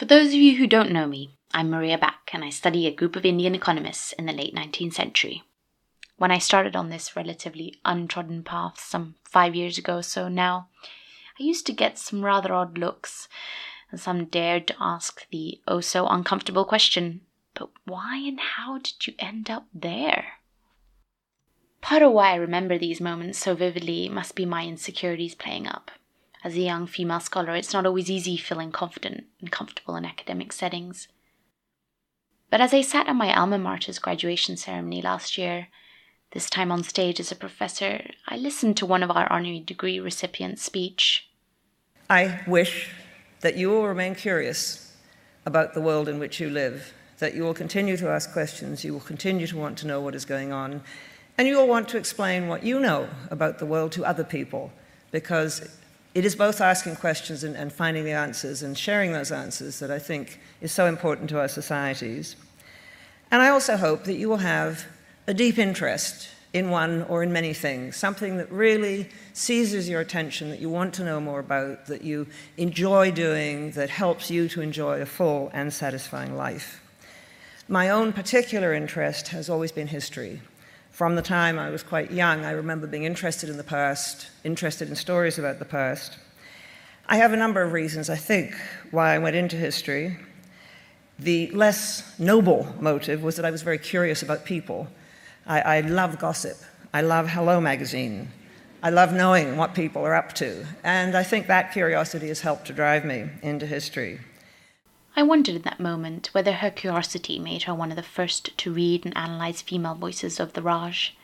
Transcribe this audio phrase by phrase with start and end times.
[0.00, 2.90] For those of you who don't know me, I'm Maria Bach, and I study a
[2.90, 5.42] group of Indian economists in the late 19th century.
[6.16, 10.68] When I started on this relatively untrodden path some five years ago or so now,
[11.38, 13.28] I used to get some rather odd looks,
[13.90, 17.20] and some dared to ask the oh so uncomfortable question
[17.52, 20.38] but why and how did you end up there?
[21.82, 25.90] Part of why I remember these moments so vividly must be my insecurities playing up.
[26.42, 30.52] As a young female scholar, it's not always easy feeling confident and comfortable in academic
[30.52, 31.08] settings.
[32.50, 35.68] But as I sat at my alma mater's graduation ceremony last year,
[36.32, 40.00] this time on stage as a professor, I listened to one of our honorary degree
[40.00, 41.28] recipients' speech.
[42.08, 42.90] I wish
[43.40, 44.96] that you will remain curious
[45.44, 48.92] about the world in which you live, that you will continue to ask questions, you
[48.92, 50.82] will continue to want to know what is going on,
[51.36, 54.72] and you will want to explain what you know about the world to other people,
[55.10, 55.79] because
[56.14, 59.90] it is both asking questions and, and, finding the answers and sharing those answers that
[59.90, 62.36] I think is so important to our societies.
[63.30, 64.86] And I also hope that you will have
[65.28, 70.50] a deep interest in one or in many things, something that really seizes your attention,
[70.50, 74.60] that you want to know more about, that you enjoy doing, that helps you to
[74.60, 76.82] enjoy a full and satisfying life.
[77.68, 80.40] My own particular interest has always been history.
[81.00, 84.90] From the time I was quite young, I remember being interested in the past, interested
[84.90, 86.18] in stories about the past.
[87.08, 88.54] I have a number of reasons, I think,
[88.90, 90.18] why I went into history.
[91.18, 94.88] The less noble motive was that I was very curious about people.
[95.46, 96.58] I, I love gossip.
[96.92, 98.28] I love Hello magazine.
[98.82, 100.66] I love knowing what people are up to.
[100.84, 104.20] And I think that curiosity has helped to drive me into history.
[105.16, 108.72] I wondered in that moment whether her curiosity made her one of the first to
[108.72, 111.16] read and analyze female voices of the Raj.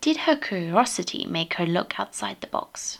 [0.00, 2.98] Did her curiosity make her look outside the box?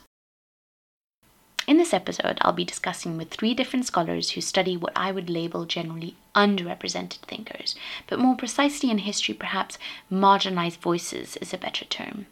[1.69, 5.28] In this episode, I'll be discussing with three different scholars who study what I would
[5.28, 9.77] label generally underrepresented thinkers, but more precisely in history, perhaps
[10.11, 12.27] marginalized voices is a better term.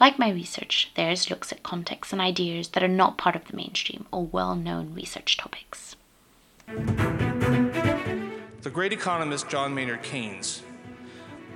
[0.00, 3.56] Like my research, theirs looks at contexts and ideas that are not part of the
[3.56, 5.94] mainstream or well known research topics.
[8.68, 10.62] The great economist John Maynard Keynes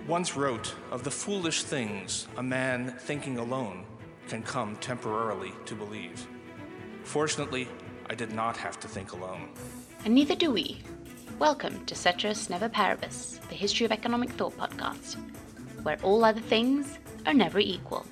[0.08, 3.84] once wrote of the foolish things a man thinking alone
[4.28, 6.26] can come temporarily to believe.
[7.04, 7.68] Fortunately,
[8.08, 9.50] I did not have to think alone.
[10.06, 10.80] And neither do we.
[11.38, 15.16] Welcome to Ceteris Never Paribus, the History of Economic Thought podcast,
[15.82, 18.06] where all other things are never equal.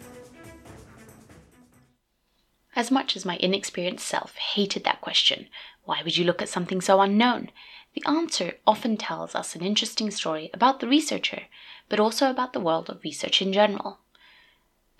[2.76, 5.46] As much as my inexperienced self hated that question,
[5.84, 7.48] why would you look at something so unknown?
[7.94, 11.48] The answer often tells us an interesting story about the researcher,
[11.88, 13.98] but also about the world of research in general.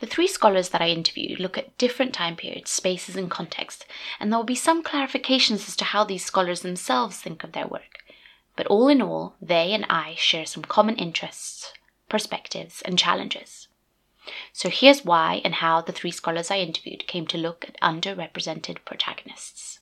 [0.01, 3.85] The three scholars that I interviewed look at different time periods, spaces, and contexts,
[4.19, 7.67] and there will be some clarifications as to how these scholars themselves think of their
[7.67, 8.03] work.
[8.57, 11.73] But all in all, they and I share some common interests,
[12.09, 13.69] perspectives, and challenges.
[14.53, 18.85] So here's why and how the three scholars I interviewed came to look at underrepresented
[18.85, 19.80] protagonists.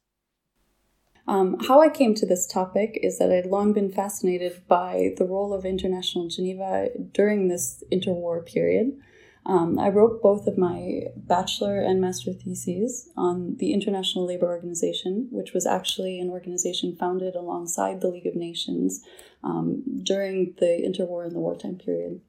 [1.29, 5.27] Um, how I came to this topic is that I'd long been fascinated by the
[5.27, 8.99] role of International Geneva during this interwar period.
[9.45, 15.29] Um, I wrote both of my bachelor and master theses on the International Labour Organization,
[15.31, 19.05] which was actually an organization founded alongside the League of Nations
[19.45, 22.23] um, during the interwar and the wartime period.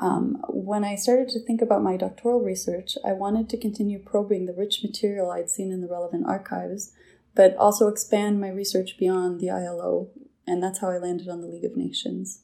[0.00, 4.46] Um, when I started to think about my doctoral research, I wanted to continue probing
[4.46, 6.92] the rich material I'd seen in the relevant archives
[7.36, 10.08] but also expand my research beyond the ILO.
[10.46, 12.40] And that's how I landed on the League of Nations.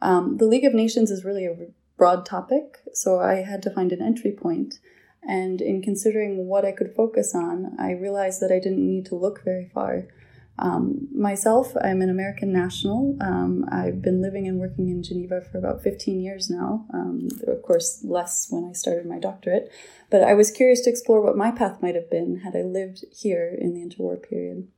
[0.00, 1.56] Um, the League of Nations is really a
[1.98, 4.78] broad topic, so I had to find an entry point.
[5.22, 9.14] And in considering what I could focus on, I realized that I didn't need to
[9.14, 10.08] look very far.
[10.58, 13.16] Um, myself, I'm an American national.
[13.20, 16.86] Um, I've been living and working in Geneva for about 15 years now.
[16.92, 19.72] Um, of course, less when I started my doctorate.
[20.10, 23.04] But I was curious to explore what my path might have been had I lived
[23.10, 24.68] here in the interwar period.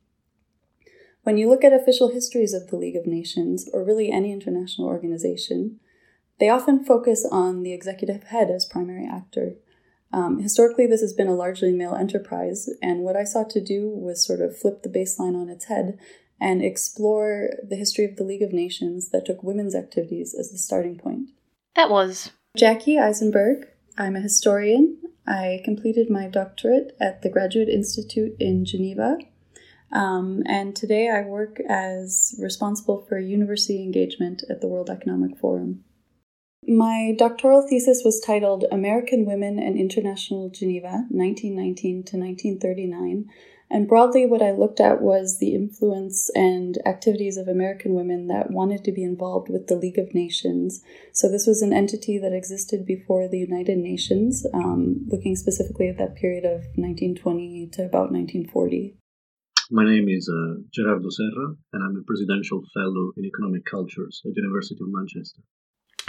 [1.25, 4.89] When you look at official histories of the League of Nations, or really any international
[4.89, 5.81] organization,
[6.39, 9.55] they often focus on the executive head as primary actor.
[10.15, 13.89] Um, historically, this has been a largely male enterprise, and what I sought to do
[13.89, 15.99] was sort of flip the baseline on its head
[16.41, 20.59] and explore the history of the League of Nations that took women's activities as the
[20.59, 21.31] starting point.
[21.75, 23.67] That was Jackie Eisenberg.
[23.99, 29.19] I'm a historian I completed my doctorate at the Graduate Institute in Geneva.
[29.91, 35.85] Um, and today I work as responsible for university engagement at the World Economic Forum.
[36.77, 43.31] My doctoral thesis was titled American Women and International Geneva, 1919 to 1939,
[43.71, 48.51] And broadly, what I looked at was the influence and activities of American women that
[48.51, 50.83] wanted to be involved with the League of Nations.
[51.13, 55.99] So, this was an entity that existed before the United Nations, um, looking specifically at
[55.99, 58.97] that period of 1920 to about 1940.
[59.71, 64.35] My name is uh, Gerardo Serra, and I'm a presidential fellow in economic cultures at
[64.35, 65.41] the University of Manchester.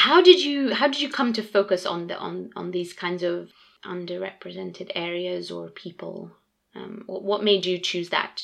[0.06, 3.24] How did you how did you come to focus on the on on these kinds
[3.24, 3.50] of
[3.84, 6.30] underrepresented areas or people?
[6.76, 8.44] Um, what made you choose that?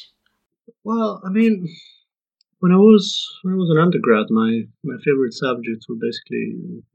[0.84, 1.70] Well, I mean,
[2.62, 3.06] when I was
[3.44, 6.46] when I was an undergrad, my my favorite subjects were basically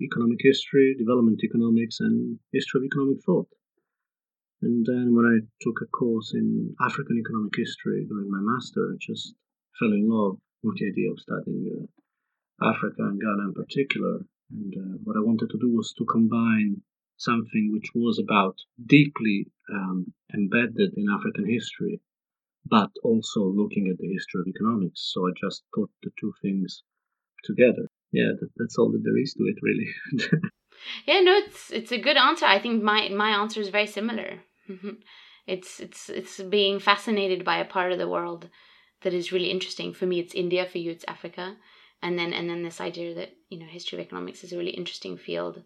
[0.02, 3.48] economic history, development economics, and history of economic thought.
[4.62, 8.96] And then when I took a course in African economic history during my master, I
[8.98, 9.32] just
[9.78, 14.26] fell in love with the idea of studying uh, Africa and Ghana in particular.
[14.50, 16.82] And uh, what I wanted to do was to combine
[17.16, 18.56] something which was about
[18.86, 22.00] deeply um, embedded in African history,
[22.64, 25.10] but also looking at the history of economics.
[25.12, 26.82] So I just put the two things
[27.44, 27.88] together.
[28.12, 30.40] Yeah, that, that's all that there is to it, really.
[31.06, 32.46] yeah, no, it's it's a good answer.
[32.46, 34.40] I think my my answer is very similar.
[35.46, 38.48] it's it's it's being fascinated by a part of the world
[39.02, 39.92] that is really interesting.
[39.92, 40.66] For me, it's India.
[40.66, 41.56] For you, it's Africa.
[42.02, 44.70] And then and then this idea that you know history of economics is a really
[44.70, 45.62] interesting field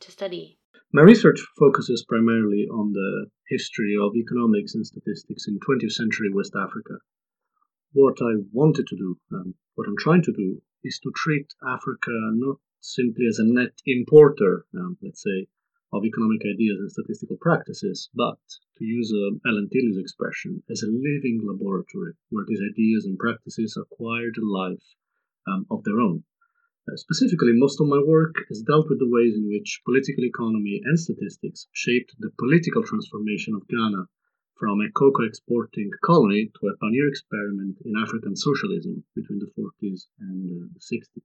[0.00, 0.58] to study.
[0.92, 6.54] My research focuses primarily on the history of economics and statistics in 20th century West
[6.56, 6.94] Africa.
[7.92, 12.12] What I wanted to do, um, what I'm trying to do, is to treat Africa
[12.34, 15.48] not simply as a net importer, um, let's say,
[15.92, 18.38] of economic ideas and statistical practices, but,
[18.78, 23.76] to use uh, Helen Tilley's expression, as a living laboratory where these ideas and practices
[23.76, 24.82] acquired a life
[25.46, 26.24] um, of their own.
[26.86, 30.80] Uh, specifically, most of my work has dealt with the ways in which political economy
[30.84, 34.04] and statistics shaped the political transformation of Ghana
[34.58, 40.06] from a cocoa exporting colony to a pioneer experiment in African socialism between the 40s
[40.20, 41.24] and uh, the 60s.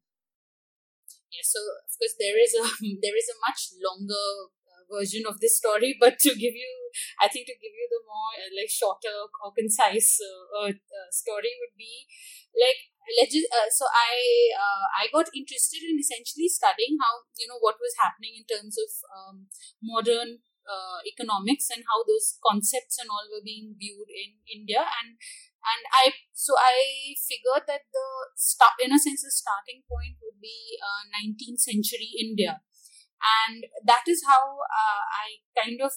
[1.29, 2.63] Yeah, so of course there is a
[3.03, 4.49] there is a much longer
[4.89, 6.73] version of this story, but to give you,
[7.21, 11.53] I think to give you the more uh, like shorter or concise uh, uh, story
[11.61, 12.09] would be
[12.57, 14.13] like uh, so I
[14.53, 18.77] uh, I got interested in essentially studying how you know what was happening in terms
[18.77, 19.49] of um,
[19.81, 24.85] modern uh, economics and how those concepts and all were being viewed in India.
[24.85, 25.17] And
[25.59, 28.07] and I so I figured that the
[28.37, 30.77] start in a sense the starting point would be
[31.09, 32.61] 19th uh, century India
[33.19, 35.91] and that is how uh, I kind of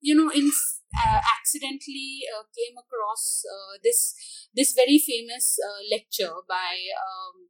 [0.00, 0.50] you know in
[0.94, 4.14] uh, accidentally uh, came across uh, this
[4.54, 7.48] this very famous uh, lecture by um,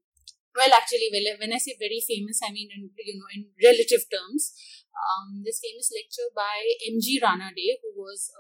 [0.54, 4.54] well actually when I say very famous I mean in you know in relative terms
[4.94, 7.20] um, this famous lecture by M.G.
[7.20, 8.30] Ranade who was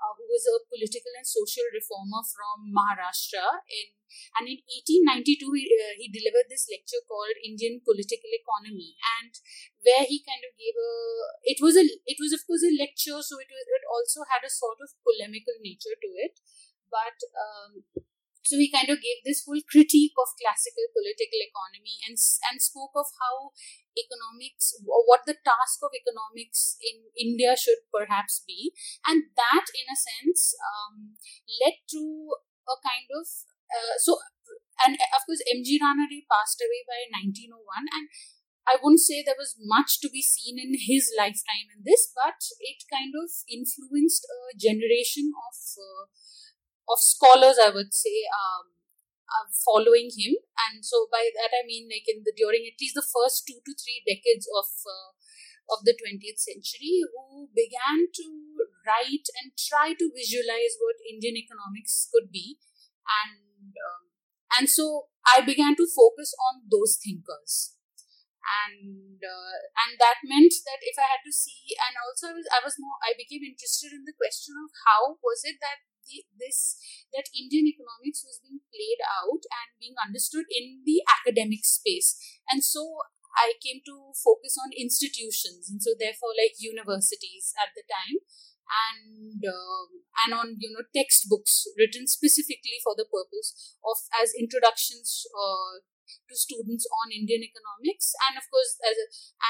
[0.00, 3.62] uh, who was a political and social reformer from Maharashtra.
[3.68, 3.92] In,
[4.40, 4.58] and in
[5.06, 9.30] 1892, he, uh, he delivered this lecture called Indian Political Economy, and
[9.84, 10.92] where he kind of gave a.
[11.46, 11.84] It was a.
[12.08, 14.90] It was of course a lecture, so it was, it also had a sort of
[15.06, 16.40] polemical nature to it,
[16.90, 17.16] but.
[17.36, 17.84] Um,
[18.42, 22.16] so he kind of gave this whole critique of classical political economy and
[22.48, 23.52] and spoke of how
[23.98, 28.72] economics, what the task of economics in India should perhaps be.
[29.06, 31.18] And that, in a sense, um,
[31.60, 32.02] led to
[32.68, 33.26] a kind of,
[33.70, 34.18] uh, so,
[34.86, 35.76] and of course, M.G.
[35.76, 37.60] Ranade passed away by 1901.
[37.90, 38.06] And
[38.68, 42.38] I wouldn't say there was much to be seen in his lifetime in this, but
[42.60, 46.04] it kind of influenced a generation of uh,
[46.90, 48.70] of scholars, I would say, um,
[49.64, 50.34] following him.
[50.68, 53.58] And so by that i mean like in the during at least the first two
[53.62, 55.10] to three decades of uh,
[55.70, 58.26] of the 20th century who began to
[58.82, 62.58] write and try to visualize what indian economics could be.
[63.06, 64.02] And um,
[64.58, 67.76] and so i began to focus on those thinkers.
[68.40, 72.46] And uh, and that meant that if i had to see and also I was,
[72.50, 75.86] I was more i became interested in the question of how was it that
[76.38, 76.78] this
[77.14, 82.18] that Indian economics was being played out and being understood in the academic space.
[82.48, 83.02] And so
[83.36, 88.18] I came to focus on institutions, and so therefore like universities at the time,
[88.70, 89.84] and uh,
[90.26, 95.82] and on you know textbooks written specifically for the purpose of as introductions uh,
[96.28, 98.92] to students on Indian economics, and of course, a,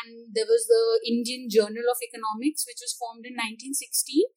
[0.03, 4.29] and there was the Indian Journal of Economics, which was formed in 1916,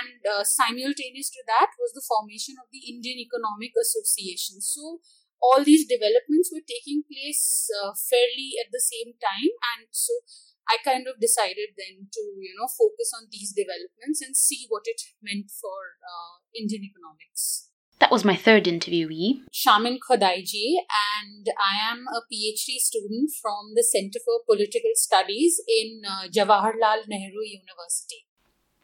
[0.00, 4.60] and uh, simultaneous to that was the formation of the Indian Economic Association.
[4.60, 5.02] So
[5.42, 10.22] all these developments were taking place uh, fairly at the same time, and so
[10.70, 14.86] I kind of decided then to, you know, focus on these developments and see what
[14.86, 17.71] it meant for uh, Indian economics.
[18.02, 19.42] That was my third interviewee.
[19.52, 20.74] Sharmin Khodaiji,
[21.14, 27.06] and I am a PhD student from the Center for Political Studies in uh, Jawaharlal
[27.06, 28.26] Nehru University.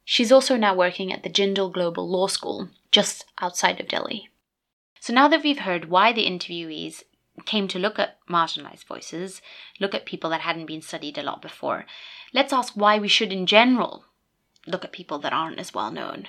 [0.05, 4.29] She's also now working at the Jindal Global Law School, just outside of Delhi.
[5.01, 7.03] So now that we've heard why the interviewees
[7.45, 9.43] came to look at marginalized voices,
[9.81, 11.87] look at people that hadn't been studied a lot before,
[12.33, 14.05] let's ask why we should, in general,
[14.65, 16.29] look at people that aren't as well known.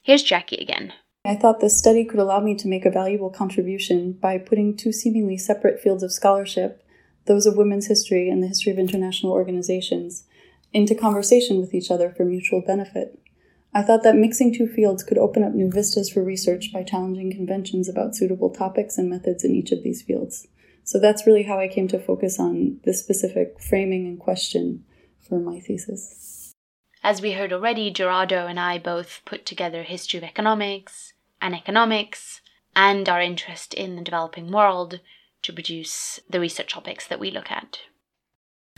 [0.00, 0.92] Here's Jackie again.
[1.26, 4.92] I thought this study could allow me to make a valuable contribution by putting two
[4.92, 6.84] seemingly separate fields of scholarship,
[7.24, 10.24] those of women's history and the history of international organizations,
[10.74, 13.18] into conversation with each other for mutual benefit.
[13.72, 17.32] I thought that mixing two fields could open up new vistas for research by challenging
[17.32, 20.46] conventions about suitable topics and methods in each of these fields.
[20.84, 24.84] So that's really how I came to focus on this specific framing and question
[25.26, 26.52] for my thesis.
[27.02, 31.13] As we heard already, Gerardo and I both put together history of economics
[31.44, 32.40] and economics
[32.74, 35.00] and our interest in the developing world
[35.42, 37.80] to produce the research topics that we look at.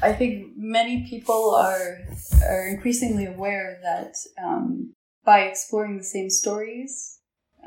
[0.02, 2.00] I think many people are
[2.44, 4.92] are increasingly aware that um,
[5.25, 7.20] by exploring the same stories,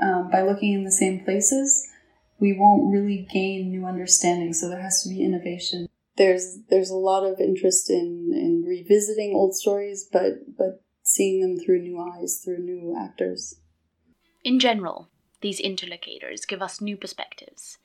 [0.03, 1.87] um, by looking in the same places,
[2.39, 4.53] we won't really gain new understanding.
[4.53, 5.87] So there has to be innovation.
[6.17, 11.57] There's there's a lot of interest in in revisiting old stories, but but seeing them
[11.57, 13.55] through new eyes, through new actors.
[14.43, 15.07] In general,
[15.41, 17.77] these interlocutors give us new perspectives.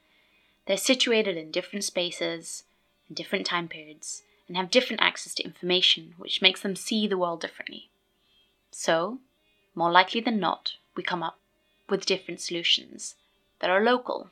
[0.66, 2.64] They're situated in different spaces,
[3.08, 7.18] in different time periods, and have different access to information, which makes them see the
[7.18, 7.90] world differently.
[8.70, 9.18] So,
[9.74, 11.38] more likely than not, we come up
[11.88, 13.16] with different solutions
[13.60, 14.30] that are local.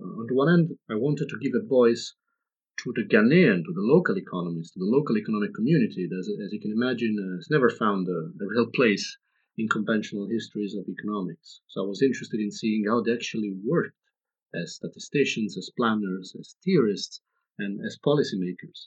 [0.00, 2.14] On the one hand, I wanted to give a voice
[2.84, 6.72] to the Ghanaian, to the local economists, to the local economic community as you can
[6.72, 9.16] imagine, uh, has never found a, a real place
[9.58, 11.60] in conventional histories of economics.
[11.66, 13.98] So I was interested in seeing how they actually worked
[14.54, 17.20] as statisticians, as planners, as theorists,
[17.58, 18.86] and as policymakers.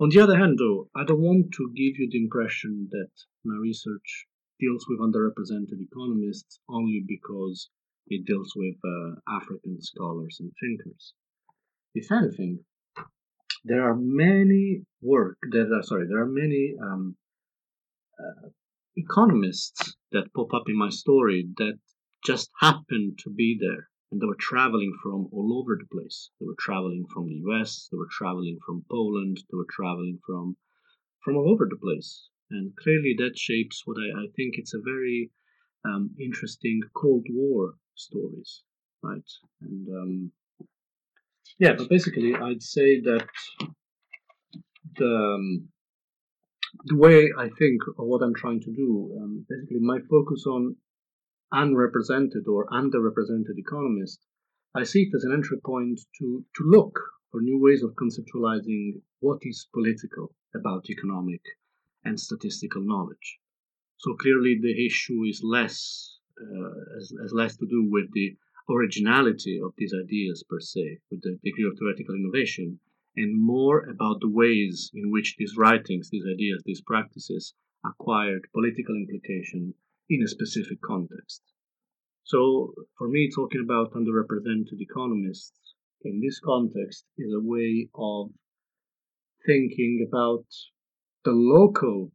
[0.00, 3.10] On the other hand, though, I don't want to give you the impression that
[3.44, 4.26] my research
[4.60, 7.68] deals with underrepresented economists only because
[8.06, 11.14] it deals with uh, African scholars and thinkers.
[11.94, 12.64] If anything,
[13.64, 17.16] there are many work that are sorry, there are many um,
[18.18, 18.48] uh,
[18.96, 21.78] economists that pop up in my story that
[22.24, 26.30] just happened to be there and they were traveling from all over the place.
[26.40, 30.56] They were traveling from the US, they were traveling from Poland, they were traveling from
[31.22, 32.28] from all over the place.
[32.50, 35.30] And clearly that shapes what I, I think it's a very
[35.84, 38.62] um, interesting Cold War stories,
[39.02, 39.30] right?
[39.62, 40.32] And um,
[41.58, 43.26] yeah, but basically I'd say that
[44.96, 45.68] the um,
[46.84, 50.76] the way I think of what I'm trying to do, um, basically my focus on
[51.52, 54.24] unrepresented or underrepresented economists,
[54.74, 56.98] I see it as an entry point to, to look
[57.30, 61.42] for new ways of conceptualizing what is political about economic
[62.04, 63.38] and statistical knowledge.
[63.98, 68.36] So clearly, the issue is less uh, has, has less to do with the
[68.68, 72.80] originality of these ideas per se, with the degree of theoretical innovation,
[73.16, 77.54] and more about the ways in which these writings, these ideas, these practices
[77.84, 79.74] acquired political implication
[80.08, 81.42] in a specific context.
[82.24, 88.30] So, for me, talking about underrepresented economists in this context is a way of
[89.46, 90.46] thinking about
[91.24, 92.12] the local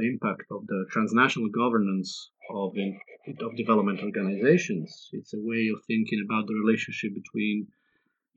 [0.00, 2.98] impact of the transnational governance of, in,
[3.40, 5.08] of development organizations.
[5.12, 7.66] It's a way of thinking about the relationship between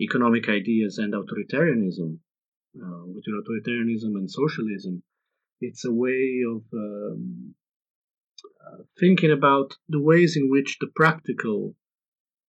[0.01, 2.17] economic ideas and authoritarianism,
[2.81, 5.03] uh, between authoritarianism and socialism.
[5.59, 7.53] It's a way of um,
[8.99, 11.75] thinking about the ways in which the practical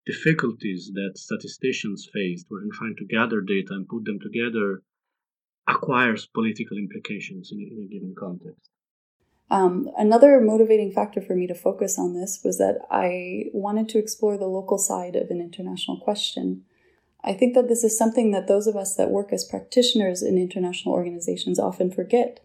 [0.05, 4.81] difficulties that statisticians faced when trying to gather data and put them together
[5.67, 8.69] acquires political implications in, in a given context.
[9.49, 13.99] Um, another motivating factor for me to focus on this was that I wanted to
[13.99, 16.63] explore the local side of an international question.
[17.23, 20.37] I think that this is something that those of us that work as practitioners in
[20.37, 22.39] international organizations often forget.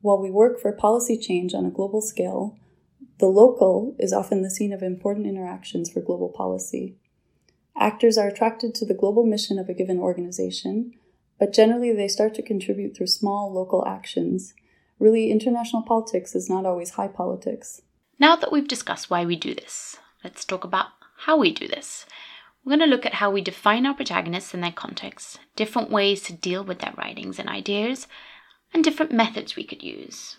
[0.00, 2.56] While we work for policy change on a global scale,
[3.18, 6.96] the local is often the scene of important interactions for global policy.
[7.78, 10.92] Actors are attracted to the global mission of a given organization,
[11.38, 14.54] but generally they start to contribute through small local actions.
[14.98, 17.82] Really, international politics is not always high politics.
[18.18, 20.86] Now that we've discussed why we do this, let's talk about
[21.18, 22.06] how we do this.
[22.66, 26.22] We're going to look at how we define our protagonists and their context, different ways
[26.22, 28.08] to deal with their writings and ideas,
[28.74, 30.34] and different methods we could use.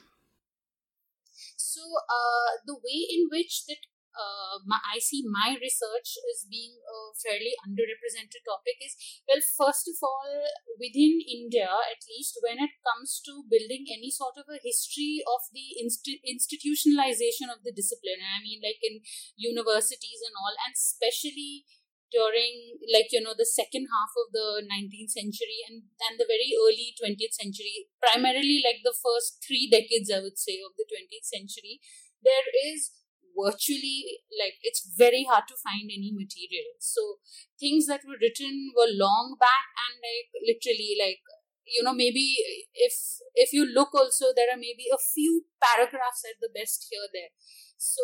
[1.55, 3.79] So, uh, the way in which that
[4.11, 9.87] uh, my, I see my research as being a fairly underrepresented topic is well, first
[9.87, 10.27] of all,
[10.75, 15.47] within India, at least when it comes to building any sort of a history of
[15.55, 18.99] the inst- institutionalization of the discipline, I mean, like in
[19.37, 21.63] universities and all, and especially
[22.11, 26.51] during like you know the second half of the 19th century and and the very
[26.55, 31.27] early 20th century primarily like the first 3 decades i would say of the 20th
[31.27, 31.79] century
[32.23, 32.91] there is
[33.37, 36.73] virtually like it's very hard to find any material.
[36.81, 37.21] So
[37.61, 41.21] things that were written were long back and like literally like
[41.63, 42.41] you know maybe
[42.73, 47.05] if if you look also there are maybe a few paragraphs at the best here
[47.13, 47.31] there.
[47.77, 48.03] So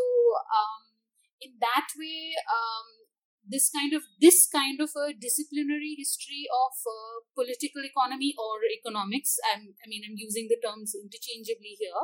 [0.53, 0.93] um
[1.41, 3.02] in that way um
[3.43, 9.35] this kind of this kind of a disciplinary history of uh, political economy or economics
[9.51, 12.03] I'm, i mean i'm using the terms interchangeably here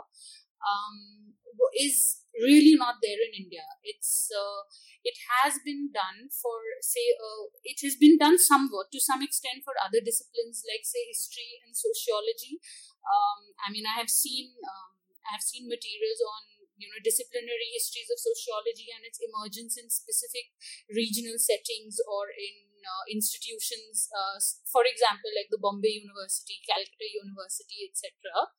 [0.59, 1.35] um,
[1.75, 3.65] is really not there in India.
[3.83, 4.63] It's uh,
[5.03, 9.63] it has been done for say uh, it has been done somewhat to some extent
[9.63, 12.59] for other disciplines like say history and sociology.
[13.03, 17.69] Um, I mean, I have seen um, I have seen materials on you know disciplinary
[17.75, 20.55] histories of sociology and its emergence in specific
[20.87, 24.07] regional settings or in uh, institutions.
[24.09, 28.55] Uh, for example, like the Bombay University, Calcutta University, etc.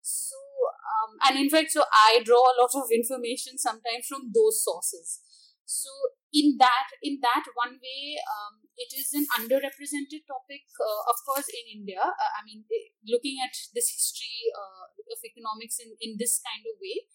[0.00, 0.36] So,
[0.74, 5.20] um, and in fact, so I draw a lot of information sometimes from those sources.
[5.64, 5.90] So,
[6.32, 11.46] in that, in that one way, um, it is an underrepresented topic, uh, of course,
[11.50, 12.02] in India.
[12.02, 16.66] Uh, I mean, eh, looking at this history uh, of economics in, in this kind
[16.66, 17.06] of way.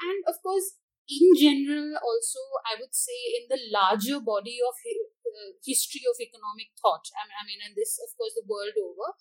[0.00, 0.76] And of course,
[1.06, 6.74] in general, also, I would say in the larger body of uh, history of economic
[6.82, 9.14] thought, I mean, I mean, and this, of course, the world over,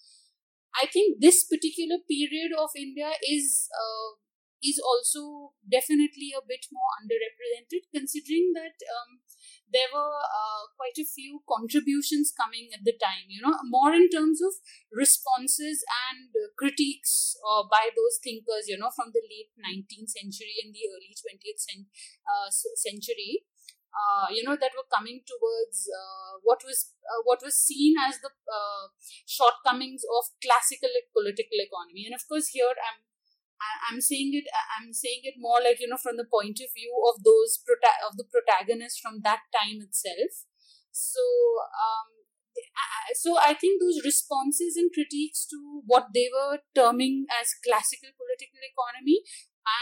[0.75, 4.19] I think this particular period of India is uh,
[4.65, 9.21] is also definitely a bit more underrepresented, considering that um,
[9.75, 13.27] there were uh, quite a few contributions coming at the time.
[13.27, 14.55] You know, more in terms of
[14.95, 18.71] responses and uh, critiques uh, by those thinkers.
[18.71, 21.91] You know, from the late 19th century and the early 20th cent-
[22.23, 22.47] uh,
[22.79, 23.43] century
[23.95, 26.91] uh, you know that were coming towards uh, what was
[27.23, 28.31] what was seen as the
[29.25, 32.99] shortcomings of classical political economy and of course here i'm
[33.89, 34.45] i'm saying it
[34.77, 38.01] i'm saying it more like you know from the point of view of those prota-
[38.07, 40.45] of the protagonists from that time itself
[40.91, 41.23] so
[41.75, 42.15] um,
[43.13, 48.63] so I think those responses and critiques to what they were terming as classical political
[48.63, 49.23] economy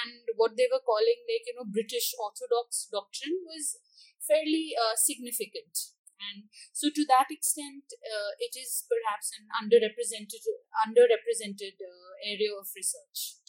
[0.01, 3.77] and what they were calling like you know British Orthodox doctrine was
[4.23, 5.93] fairly uh, significant.
[6.23, 10.47] And so, to that extent, uh, it is perhaps an underrepresented
[10.79, 13.42] underrepresented uh, area of research.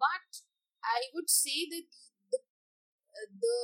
[0.00, 0.48] But
[0.80, 1.84] I would say that
[2.32, 3.58] the uh, the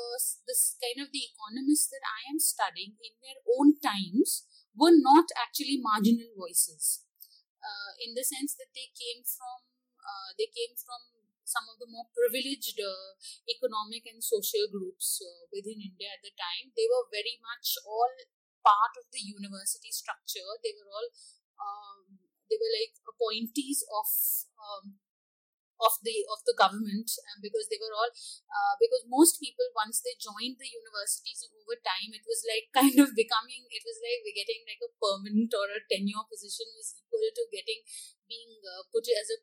[0.44, 4.44] this kind of the economists that I am studying in their own times
[4.76, 7.08] were not actually marginal voices,
[7.64, 9.64] uh, in the sense that they came from
[10.04, 11.00] uh, they came from
[11.46, 13.14] some of the more privileged uh,
[13.46, 16.74] economic and social groups uh, within India at the time.
[16.74, 18.10] They were very much all
[18.66, 20.46] part of the university structure.
[20.60, 21.08] They were all
[21.62, 22.18] um,
[22.50, 24.08] they were like appointees of
[24.58, 24.98] um,
[25.80, 28.12] of the of the government um, because they were all
[28.48, 32.96] uh, because most people once they joined the universities over time it was like kind
[32.96, 36.96] of becoming it was like we're getting like a permanent or a tenure position was
[36.96, 37.84] equal to getting
[38.26, 39.38] being uh, put as a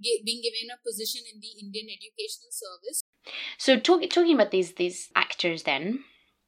[0.00, 3.02] being given a position in the Indian educational service.
[3.58, 6.04] So talk, talking about these these actors then,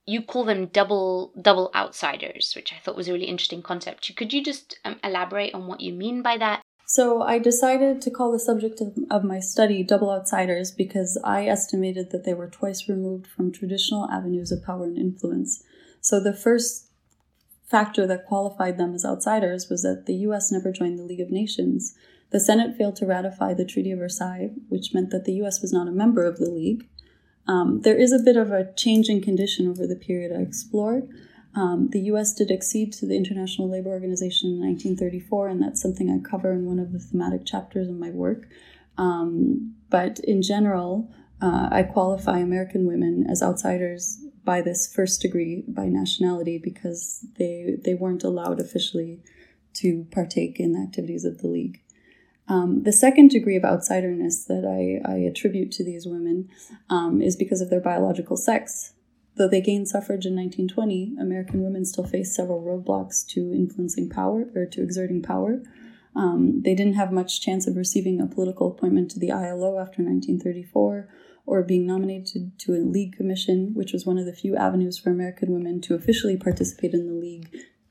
[0.06, 4.14] you call them double double outsiders, which I thought was a really interesting concept.
[4.16, 6.62] Could you just um, elaborate on what you mean by that?
[6.92, 11.46] So I decided to call the subject of, of my study double outsiders because I
[11.46, 15.62] estimated that they were twice removed from traditional avenues of power and influence.
[16.00, 16.90] So the first
[17.64, 21.30] factor that qualified them as outsiders was that the US never joined the League of
[21.30, 21.94] Nations.
[22.30, 25.72] The Senate failed to ratify the Treaty of Versailles, which meant that the US was
[25.72, 26.88] not a member of the League.
[27.46, 31.08] Um, there is a bit of a changing condition over the period I explored.
[31.54, 36.10] Um, the US did accede to the International Labor Organization in 1934, and that's something
[36.10, 38.46] I cover in one of the thematic chapters of my work.
[38.96, 41.10] Um, but in general,
[41.42, 47.76] uh, I qualify American women as outsiders by this first degree by nationality because they
[47.84, 49.20] they weren't allowed officially
[49.74, 51.80] to partake in the activities of the league.
[52.48, 56.48] Um, the second degree of outsiderness that I, I attribute to these women
[56.88, 58.92] um, is because of their biological sex.
[59.40, 64.50] Though they gained suffrage in 1920, American women still faced several roadblocks to influencing power
[64.54, 65.62] or to exerting power.
[66.14, 70.02] Um, they didn't have much chance of receiving a political appointment to the ILO after
[70.02, 71.08] 1934
[71.46, 75.08] or being nominated to a League Commission, which was one of the few avenues for
[75.08, 77.48] American women to officially participate in the League,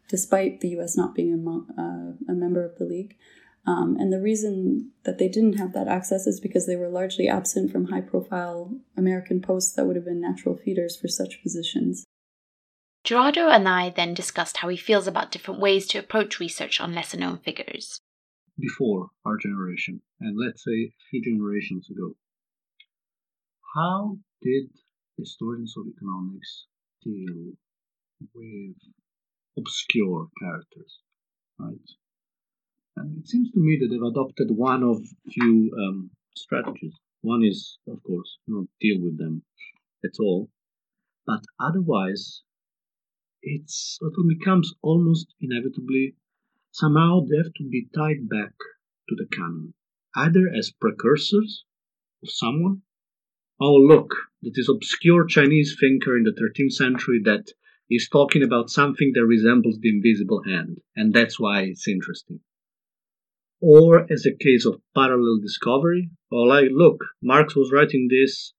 [0.07, 3.17] despite the US not being a, uh, a member of the League.
[3.67, 7.27] Um, and the reason that they didn't have that access is because they were largely
[7.27, 12.05] absent from high profile American posts that would have been natural feeders for such positions.
[13.03, 16.93] Gerardo and I then discussed how he feels about different ways to approach research on
[16.93, 17.99] lesser known figures.
[18.59, 22.15] Before our generation, and let's say a few generations ago,
[23.75, 24.69] how did
[25.17, 26.65] historians of economics
[27.03, 27.53] deal
[28.33, 28.75] with
[29.57, 30.99] obscure characters,
[31.57, 31.77] right?
[32.97, 36.95] And it seems to me that they've adopted one of few um, strategies.
[37.21, 39.43] One is, of course, not deal with them
[40.03, 40.49] at all,
[41.25, 42.43] but otherwise,
[43.41, 46.15] it's it becomes almost inevitably
[46.71, 48.53] somehow they have to be tied back
[49.09, 49.73] to the canon,
[50.15, 51.65] either as precursors
[52.23, 52.81] of someone
[53.59, 57.51] oh look, that is obscure Chinese thinker in the 13th century that
[57.89, 62.39] is talking about something that resembles the invisible hand, and that's why it's interesting.
[63.61, 68.53] Or as a case of parallel discovery, or like, look, Marx was writing this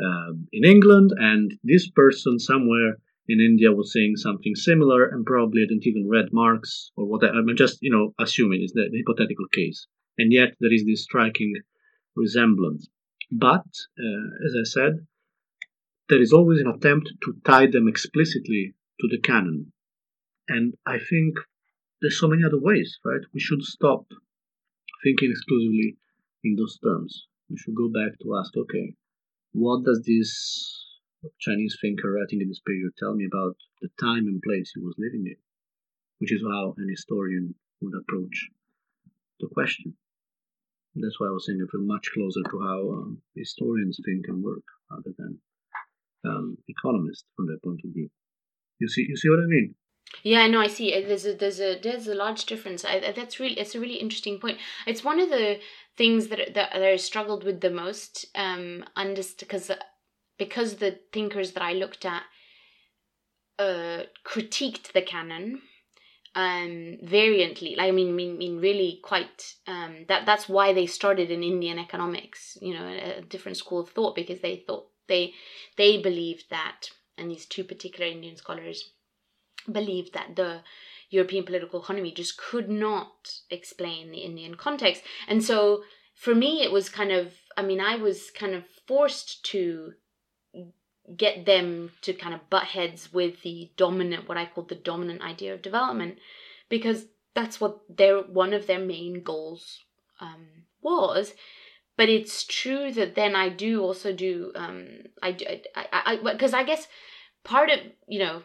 [0.00, 2.96] uh, in England, and this person somewhere
[3.28, 7.24] in India was saying something similar, and probably hadn't even read Marx or what.
[7.24, 11.52] I'm just, you know, assuming it's the hypothetical case, and yet there is this striking
[12.14, 12.88] resemblance.
[13.30, 13.66] But,
[13.98, 15.06] uh, as I said,
[16.08, 19.72] there is always an attempt to tie them explicitly to the canon.
[20.48, 21.34] And I think
[22.00, 23.22] there's so many other ways, right?
[23.34, 24.06] We should stop
[25.06, 25.96] thinking exclusively
[26.42, 27.26] in those terms.
[27.48, 28.94] We should go back to ask, okay,
[29.52, 30.30] what does this
[31.38, 34.98] Chinese thinker writing in this period tell me about the time and place he was
[34.98, 35.38] living in?
[36.18, 38.50] Which is how an historian would approach
[39.38, 39.94] the question.
[40.96, 44.42] That's why I was saying I feel much closer to how um, historians think and
[44.42, 45.38] work rather than
[46.24, 48.08] um, economists from that point of view.
[48.80, 49.74] You see, you see what I mean?
[50.22, 50.90] Yeah, no, I see.
[51.02, 52.84] There's a there's a there's a large difference.
[52.84, 54.58] I, that's really it's a really interesting point.
[54.86, 55.60] It's one of the
[55.96, 58.26] things that that, that I struggled with the most.
[58.34, 59.70] Um, because
[60.38, 62.22] because the thinkers that I looked at
[63.58, 65.62] uh critiqued the canon
[66.36, 67.74] um, variantly.
[67.76, 69.54] like I mean, mean, mean, really quite.
[69.66, 72.58] Um, that that's why they started in Indian economics.
[72.60, 75.32] You know, a, a different school of thought because they thought they
[75.78, 78.92] they believed that, and these two particular Indian scholars
[79.70, 80.62] believed that the
[81.10, 85.82] European political economy just could not explain the Indian context, and so
[86.14, 87.32] for me it was kind of.
[87.58, 89.94] I mean, I was kind of forced to
[91.14, 95.22] get them to kind of butt heads with the dominant what i call the dominant
[95.22, 96.18] idea of development
[96.68, 99.84] because that's what their one of their main goals
[100.20, 100.46] um,
[100.82, 101.34] was
[101.96, 104.88] but it's true that then i do also do um
[105.22, 105.36] i
[105.74, 106.88] i because I, I guess
[107.44, 108.42] part of you know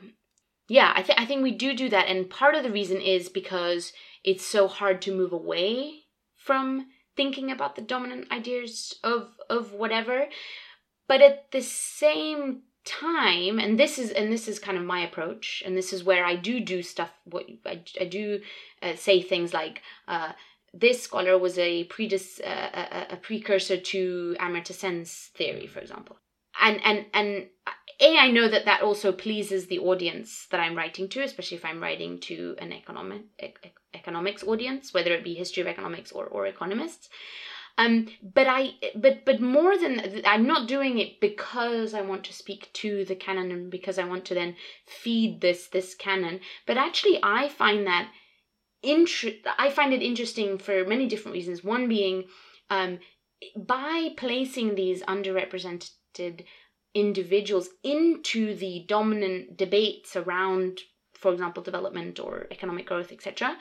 [0.78, 3.30] yeah i think i think we do do that and part of the reason is
[3.30, 6.02] because it's so hard to move away
[6.36, 10.28] from thinking about the dominant ideas of of whatever.
[11.08, 15.62] But at the same time and this is and this is kind of my approach
[15.64, 18.42] and this is where i do do stuff what i, I do
[18.82, 20.32] uh, say things like uh,
[20.74, 26.18] this scholar was a predis uh, a, a, precursor to Amartya Sen's theory for example.
[26.60, 27.48] And and and
[28.02, 31.66] a i know that that also pleases the audience that i'm writing to especially if
[31.66, 33.22] i'm writing to an economic
[33.94, 37.10] economics audience whether it be history of economics or, or economists
[37.78, 42.34] um, but I, but but more than I'm not doing it because I want to
[42.34, 46.42] speak to the canon and because I want to then feed this this canon.
[46.68, 48.12] But actually, I find that
[48.84, 51.64] inter- I find it interesting for many different reasons.
[51.64, 52.26] One being,
[52.70, 53.00] um,
[53.56, 56.44] by placing these underrepresented
[56.94, 60.80] individuals into the dominant debates around,
[61.14, 63.58] for example, development or economic growth, etc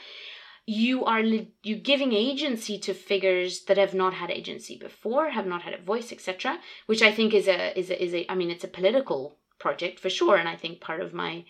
[0.70, 5.62] you are you giving agency to figures that have not had agency before, have not
[5.62, 6.58] had a voice, etc.
[6.86, 9.98] Which I think is a is a is a I mean it's a political project
[9.98, 11.44] for sure, and I think part of my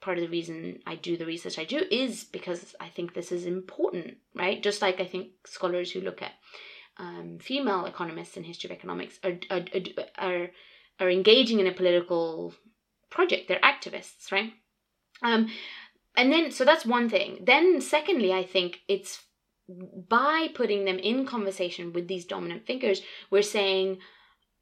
[0.00, 3.32] part of the reason I do the research I do is because I think this
[3.32, 4.62] is important, right?
[4.62, 6.32] Just like I think scholars who look at
[6.98, 9.64] um, female economists in history of economics are, are
[10.18, 10.50] are
[11.00, 12.54] are engaging in a political
[13.10, 13.48] project.
[13.48, 14.52] They're activists, right?
[15.22, 15.48] Um,
[16.16, 19.24] and then so that's one thing then secondly i think it's
[20.08, 23.02] by putting them in conversation with these dominant figures
[23.32, 23.98] we're saying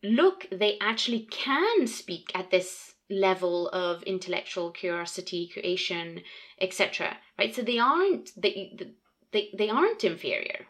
[0.03, 6.23] look they actually can speak at this level of intellectual curiosity creation
[6.59, 8.75] etc right so they aren't they
[9.33, 10.67] they they aren't inferior.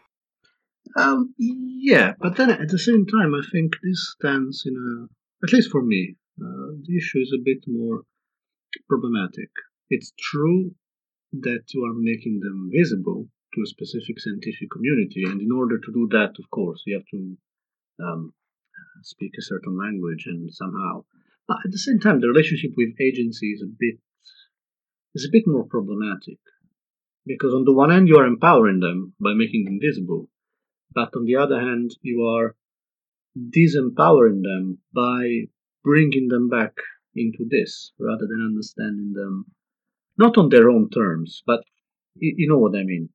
[0.97, 5.53] Um, yeah, but then at the same time, I think this stands in a, at
[5.53, 8.03] least for me, uh, the issue is a bit more
[8.87, 9.49] problematic.
[9.89, 10.73] It's true
[11.33, 15.91] that you are making them visible to a specific scientific community, and in order to
[15.93, 17.37] do that, of course, you have to
[18.03, 18.33] um,
[19.03, 21.03] speak a certain language and somehow.
[21.47, 23.99] But at the same time, the relationship with agency is a bit
[25.15, 26.39] is a bit more problematic
[27.25, 30.29] because on the one hand, you are empowering them by making them visible,
[30.93, 32.55] but on the other hand, you are
[33.37, 35.47] disempowering them by
[35.83, 36.73] bringing them back
[37.15, 39.45] into this rather than understanding them
[40.17, 41.61] not on their own terms, but
[42.15, 43.09] you, know what I mean,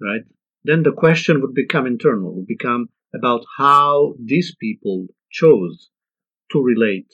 [0.00, 0.22] right?
[0.64, 5.90] Then the question would become internal, would become about how these people chose
[6.52, 7.12] to relate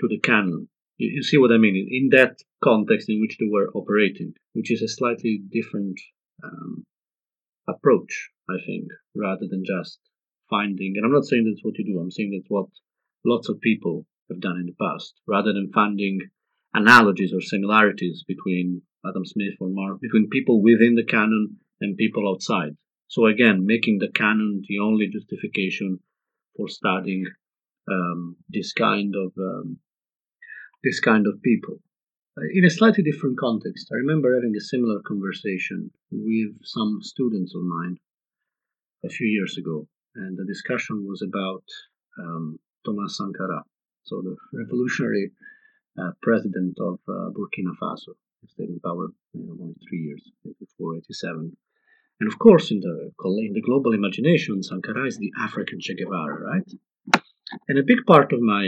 [0.00, 0.68] to the canon.
[0.98, 1.88] You, you see what I mean?
[1.90, 5.98] In that context in which they were operating, which is a slightly different
[6.44, 6.84] um,
[7.68, 9.98] approach I think, rather than just
[10.50, 10.94] finding.
[10.96, 12.00] And I'm not saying that's what you do.
[12.00, 12.68] I'm saying that's what
[13.24, 16.20] lots of people have done in the past, rather than finding
[16.74, 22.28] analogies or similarities between Adam Smith or Mark, between people within the canon and people
[22.28, 22.76] outside.
[23.08, 26.00] So again, making the canon the only justification
[26.56, 27.24] for studying
[27.90, 29.78] um, this kind of um,
[30.84, 31.80] this kind of people.
[32.54, 37.62] In a slightly different context, I remember having a similar conversation with some students of
[37.62, 37.96] mine
[39.04, 41.64] a few years ago, and the discussion was about
[42.18, 43.62] um, Thomas Sankara,
[44.04, 45.30] so the revolutionary
[46.00, 48.14] uh, president of uh, Burkina Faso.
[48.40, 50.22] He stayed in power you know, only three years
[50.60, 51.56] before 87.
[52.20, 53.10] And of course, in the
[53.46, 56.70] in the global imagination, Sankara is the African Che Guevara, right?
[57.68, 58.66] And a big part of my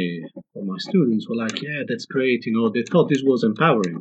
[0.57, 2.69] of my students were like, "Yeah, that's great," you know.
[2.69, 4.01] They thought this was empowering.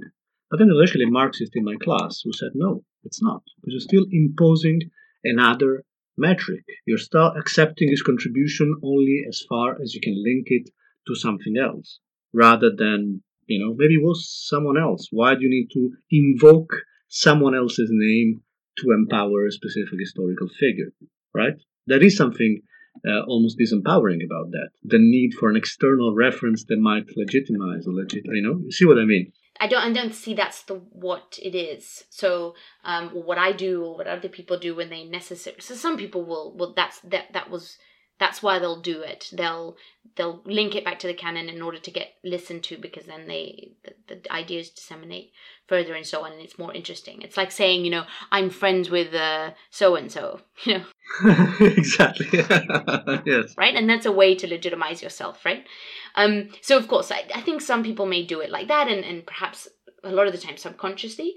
[0.49, 3.43] But then there was actually a Marxist in my class who said, "No, it's not,
[3.55, 4.79] because you're still imposing
[5.23, 5.83] another
[6.19, 6.63] metric.
[6.85, 10.69] You're still accepting his contribution only as far as you can link it
[11.07, 11.99] to something else,
[12.33, 15.07] rather than, you know, maybe it was someone else.
[15.11, 16.73] Why do you need to invoke
[17.07, 18.41] someone else's name
[18.79, 20.91] to empower a specific historical figure,
[21.33, 21.53] right?
[21.87, 22.61] There is something
[23.07, 24.69] uh, almost disempowering about that.
[24.83, 28.85] The need for an external reference that might legitimize or legit, you know, you see
[28.85, 29.31] what I mean?
[29.59, 32.03] I don't I don't see that's the what it is.
[32.09, 35.97] So um what I do or what other people do when they necessary so some
[35.97, 37.77] people will well that's that that was
[38.19, 39.29] that's why they'll do it.
[39.31, 39.77] They'll
[40.15, 43.27] they'll link it back to the canon in order to get listened to because then
[43.27, 45.31] they the, the ideas disseminate
[45.67, 47.21] further and so on and it's more interesting.
[47.21, 49.13] It's like saying, you know, I'm friends with
[49.71, 50.85] so and so, you know.
[51.59, 52.27] exactly.
[53.25, 53.55] yes.
[53.57, 53.75] Right?
[53.75, 55.65] And that's a way to legitimize yourself, right?
[56.15, 59.03] Um so of course I, I think some people may do it like that and,
[59.03, 59.67] and perhaps
[60.03, 61.35] a lot of the time subconsciously.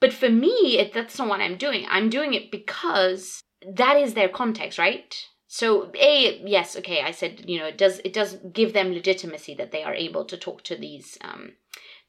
[0.00, 1.84] But for me, it, that's not what I'm doing.
[1.88, 3.42] I'm doing it because
[3.74, 5.12] that is their context, right?
[5.48, 9.54] so a yes okay i said you know it does it does give them legitimacy
[9.54, 11.52] that they are able to talk to these um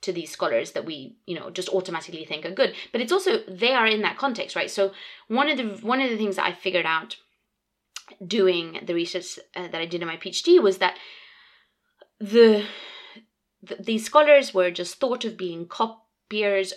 [0.02, 3.40] to these scholars that we you know just automatically think are good but it's also
[3.48, 4.92] they are in that context right so
[5.28, 7.18] one of the one of the things that i figured out
[8.26, 10.98] doing the research uh, that i did in my phd was that
[12.20, 12.66] the,
[13.62, 16.06] the these scholars were just thought of being cop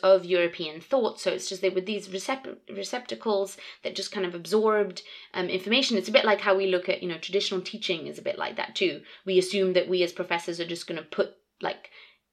[0.02, 1.20] of European thought.
[1.20, 5.02] So it's just they were these recept- receptacles that just kind of absorbed
[5.34, 5.98] um, information.
[5.98, 8.38] It's a bit like how we look at, you know, traditional teaching is a bit
[8.38, 9.02] like that too.
[9.26, 11.90] We assume that we as professors are just going to put like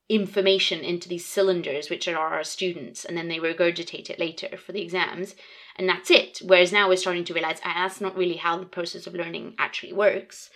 [0.09, 4.71] information into these cylinders, which are our students, and then they regurgitate it later for
[4.71, 5.35] the exams,
[5.75, 6.41] and that's it.
[6.43, 9.53] Whereas now we're starting to realize ah, that's not really how the process of learning
[9.59, 10.49] actually works.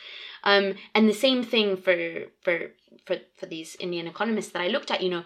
[0.43, 2.71] Um, and the same thing for for
[3.05, 5.03] for for these Indian economists that I looked at.
[5.03, 5.23] You know,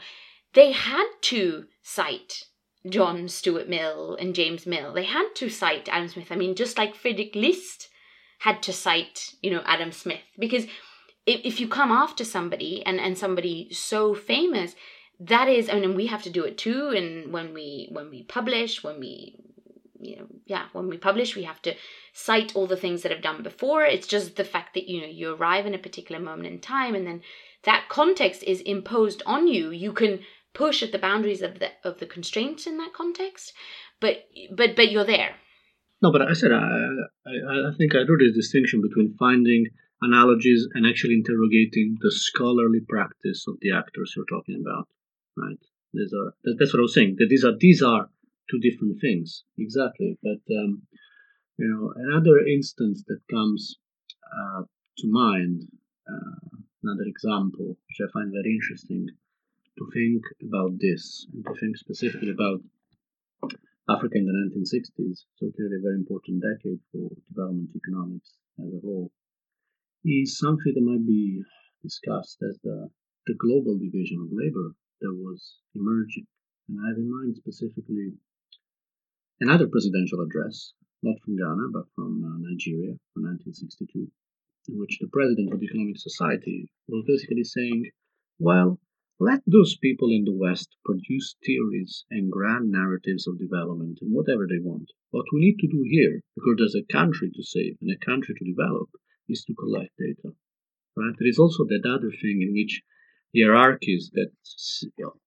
[0.53, 2.43] they had to cite
[2.87, 4.93] John Stuart Mill and James Mill.
[4.93, 6.31] They had to cite Adam Smith.
[6.31, 7.89] I mean, just like Friedrich List
[8.39, 10.21] had to cite, you know, Adam Smith.
[10.37, 10.67] Because
[11.27, 14.75] if, if you come after somebody and, and somebody so famous,
[15.19, 16.89] that is, mean, we have to do it too.
[16.95, 19.35] And when we when we publish, when we
[19.99, 21.75] you know, yeah, when we publish, we have to
[22.13, 23.83] cite all the things that have done before.
[23.83, 26.95] It's just the fact that you know you arrive in a particular moment in time,
[26.95, 27.21] and then
[27.63, 29.71] that context is imposed on you.
[29.71, 30.19] You can
[30.53, 33.53] push at the boundaries of the of the constraints in that context,
[33.99, 34.17] but
[34.55, 35.35] but but you're there.
[35.99, 36.59] No, but I said I,
[37.25, 39.65] I, I think I drew this distinction between finding
[40.01, 44.87] analogies and actually interrogating the scholarly practice of the actors you're talking about.
[45.35, 45.59] Right?
[45.93, 47.15] These are that's what I was saying.
[47.19, 48.09] That these are these are
[48.49, 50.17] two different things exactly.
[50.21, 50.83] But um,
[51.57, 53.77] you know, another instance that comes
[54.25, 54.63] uh,
[54.99, 55.63] to mind,
[56.07, 59.07] uh, another example which I find very interesting,
[59.77, 62.61] to think about this and to think specifically about
[63.89, 68.79] Africa in the 1960s, so clearly a very important decade for development economics as a
[68.83, 69.11] whole,
[70.07, 71.43] is something that might be
[71.83, 72.89] discussed as the,
[73.27, 76.25] the global division of labor that was emerging.
[76.69, 78.15] And I have in mind specifically
[79.39, 84.09] another presidential address, not from Ghana, but from uh, Nigeria from 1962,
[84.69, 87.91] in which the president of the Economic Society was basically saying,
[88.39, 88.79] well,
[89.19, 94.45] let those people in the West produce theories and grand narratives of development and whatever
[94.47, 94.91] they want.
[95.09, 98.35] What we need to do here, because there's a country to save and a country
[98.37, 98.89] to develop,
[99.29, 100.35] is to collect data.
[100.95, 101.13] Right?
[101.17, 102.81] There is also that other thing in which
[103.35, 104.31] hierarchies that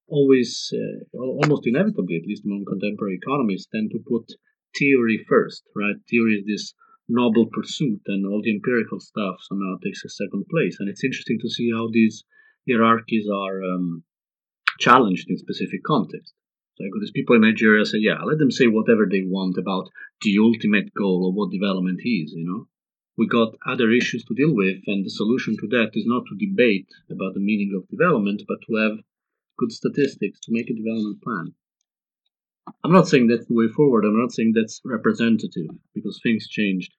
[0.08, 4.26] always, uh, almost inevitably, at least among contemporary economists, tend to put
[4.76, 5.62] theory first.
[5.76, 5.96] Right?
[6.08, 6.74] Theory is this
[7.08, 10.76] noble pursuit, and all the empirical stuff somehow takes a second place.
[10.78, 12.24] And it's interesting to see how these
[12.68, 14.04] hierarchies are um,
[14.78, 16.34] challenged in specific contexts.
[16.76, 19.90] So I these people in Nigeria say, yeah, let them say whatever they want about
[20.22, 22.69] the ultimate goal of what development is, you know
[23.20, 26.46] we got other issues to deal with, and the solution to that is not to
[26.46, 29.04] debate about the meaning of development, but to have
[29.58, 31.52] good statistics to make a development plan.
[32.82, 34.06] I'm not saying that's the way forward.
[34.06, 36.94] I'm not saying that's representative because things changed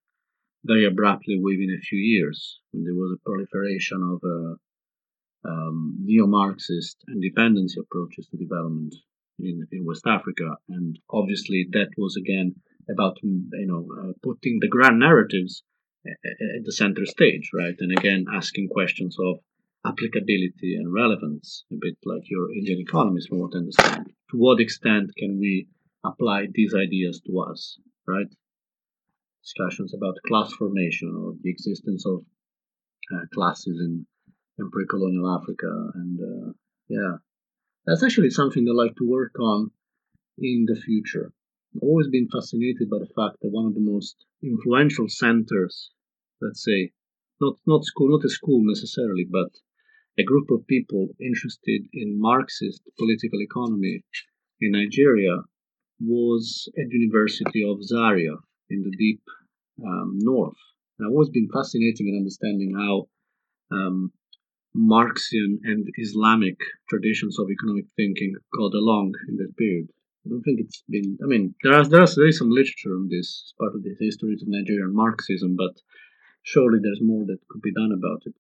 [0.64, 6.98] very abruptly within a few years when there was a proliferation of uh, um, neo-Marxist
[7.08, 8.94] and dependency approaches to development
[9.40, 12.54] in, in West Africa, and obviously that was again
[12.94, 15.64] about you know uh, putting the grand narratives
[16.06, 17.76] at the center stage, right?
[17.80, 19.40] And again, asking questions of
[19.86, 24.08] applicability and relevance, a bit like your Indian economist, from what I understand.
[24.32, 25.68] To what extent can we
[26.06, 28.28] apply these ideas to us, right?
[29.44, 32.24] Discussions about class formation or the existence of
[33.14, 34.06] uh, classes in,
[34.60, 36.54] in pre-colonial Africa, and uh,
[36.88, 37.18] yeah,
[37.86, 39.72] that's actually something I like to work on
[40.38, 41.34] in the future.
[41.76, 45.92] I've always been fascinated by the fact that one of the most influential centers,
[46.42, 46.92] let's say,
[47.40, 49.52] not not school, not a school necessarily, but
[50.20, 54.04] a group of people interested in Marxist political economy
[54.60, 55.44] in Nigeria
[56.00, 58.36] was at University of Zaria
[58.70, 59.24] in the deep
[59.84, 60.58] um, north.
[60.98, 63.08] And I've always been fascinated in understanding how
[63.72, 64.12] um,
[64.76, 66.58] Marxian and Islamic
[66.90, 69.90] traditions of economic thinking got along in that period.
[70.26, 71.18] I don't think it's been.
[71.24, 73.96] I mean, there is there is, there is some literature on this part of the
[74.00, 75.82] history of Nigerian Marxism, but
[76.44, 78.36] surely there's more that could be done about it.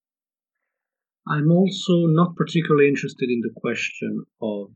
[1.27, 4.71] I'm also not particularly interested in the question of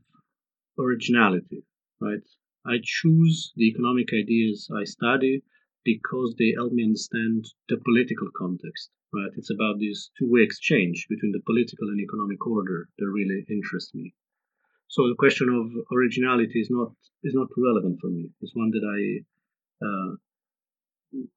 [0.78, 1.64] originality,
[2.00, 2.26] right?
[2.64, 5.42] I choose the economic ideas I study
[5.84, 9.30] because they help me understand the political context, right?
[9.36, 14.14] It's about this two-way exchange between the political and economic order that really interests me.
[14.88, 16.92] So the question of originality is not
[17.24, 18.30] is not relevant for me.
[18.40, 19.00] It's one that I
[19.86, 20.12] uh,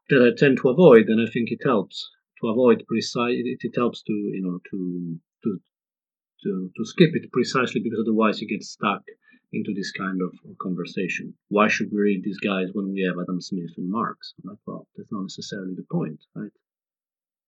[0.09, 2.09] that I tend to avoid, and I think it helps
[2.41, 3.35] to avoid precise.
[3.38, 5.59] It, it helps to you know to to
[6.43, 9.03] to to skip it precisely because otherwise you get stuck
[9.51, 10.31] into this kind of
[10.62, 11.33] conversation.
[11.47, 14.33] Why should we read these guys when we have Adam Smith and Marx?
[14.43, 14.57] I'm
[14.95, 16.51] that's not necessarily the point, right?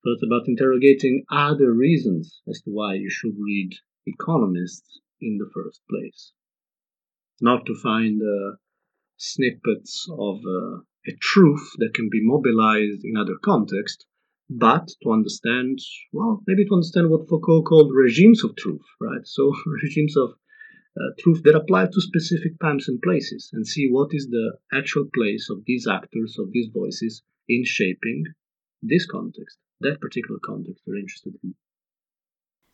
[0.04, 3.72] So it's about interrogating other reasons as to why you should read
[4.08, 6.34] economists in the first place.
[7.40, 8.58] Not to find uh,
[9.18, 14.06] snippets of uh, a truth that can be mobilized in other contexts,
[14.50, 15.80] but to understand,
[16.12, 19.26] well, maybe to understand what Foucault called regimes of truth, right?
[19.26, 19.54] So
[19.84, 20.32] regimes of
[21.00, 25.08] uh, truth that apply to specific times and places, and see what is the actual
[25.14, 28.26] place of these actors, of these voices, in shaping
[28.82, 31.56] this context, that particular context we're interested in.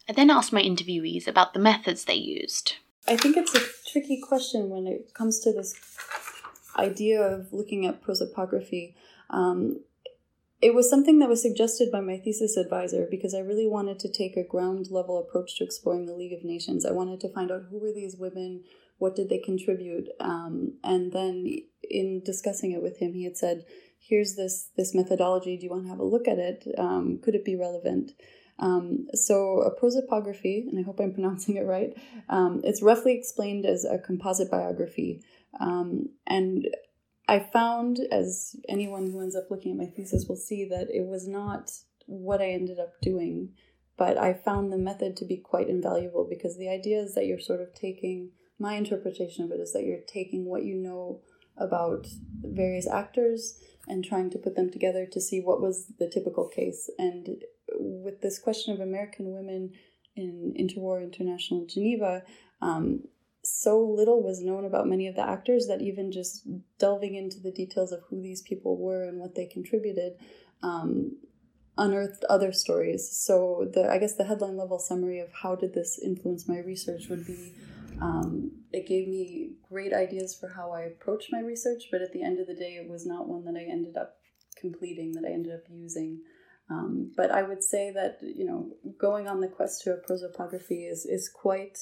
[0.09, 2.75] I then asked my interviewees about the methods they used.
[3.07, 5.75] I think it's a tricky question when it comes to this
[6.77, 8.95] idea of looking at prosopography.
[9.29, 9.81] Um,
[10.61, 14.11] it was something that was suggested by my thesis advisor because I really wanted to
[14.11, 16.85] take a ground level approach to exploring the League of Nations.
[16.85, 18.63] I wanted to find out who were these women,
[18.97, 21.57] what did they contribute, um, and then
[21.89, 23.65] in discussing it with him, he had said,
[23.99, 25.57] "Here's this this methodology.
[25.57, 26.67] Do you want to have a look at it?
[26.77, 28.13] Um, could it be relevant?"
[28.59, 31.93] Um, so a prosopography, and I hope I'm pronouncing it right,
[32.29, 35.21] um, it's roughly explained as a composite biography.
[35.59, 36.67] Um, and
[37.27, 41.05] I found, as anyone who ends up looking at my thesis will see, that it
[41.05, 41.71] was not
[42.05, 43.49] what I ended up doing,
[43.97, 47.39] but I found the method to be quite invaluable because the idea is that you're
[47.39, 51.21] sort of taking, my interpretation of it is that you're taking what you know
[51.57, 52.07] about
[52.43, 56.89] various actors and trying to put them together to see what was the typical case.
[56.97, 57.43] And
[57.79, 59.71] with this question of American women
[60.15, 62.23] in interwar international Geneva,
[62.61, 63.03] um,
[63.43, 66.47] so little was known about many of the actors that even just
[66.79, 70.13] delving into the details of who these people were and what they contributed
[70.63, 71.17] um,
[71.77, 73.09] unearthed other stories.
[73.09, 77.07] So the I guess the headline level summary of how did this influence my research
[77.09, 77.53] would be
[78.01, 82.23] um, it gave me great ideas for how I approached my research, but at the
[82.23, 84.17] end of the day, it was not one that I ended up
[84.59, 86.21] completing, that I ended up using.
[86.69, 90.89] Um, but I would say that you know going on the quest to a prosopography
[90.91, 91.77] is is quite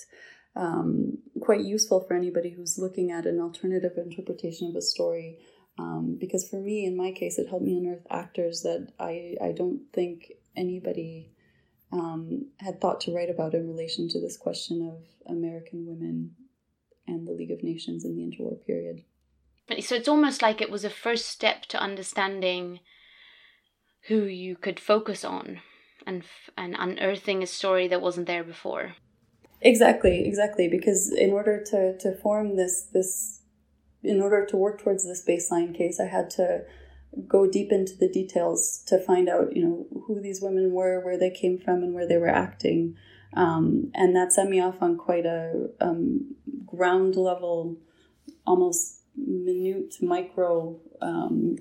[0.56, 5.40] um, quite useful for anybody who's looking at an alternative interpretation of a story.
[5.78, 9.52] Um, because for me, in my case, it helped me unearth actors that I, I
[9.52, 11.32] don't think anybody
[11.92, 16.36] um, had thought to write about in relation to this question of American women
[17.08, 19.04] and the League of Nations in the interwar period.
[19.82, 22.80] So it's almost like it was a first step to understanding
[24.08, 25.62] who you could focus on
[26.06, 26.24] and
[26.58, 28.96] and unearthing a story that wasn't there before.
[29.62, 30.68] Exactly, exactly.
[30.68, 33.42] Because in order to to form this this,
[34.04, 36.64] in order to work towards this baseline case, I had to
[37.28, 41.18] go deep into the details to find out, you know, who these women were, where
[41.18, 42.96] they came from, and where they were acting.
[43.34, 46.36] Um, and that set me off on quite a um,
[46.66, 47.78] ground level,
[48.46, 51.58] almost minute micro um,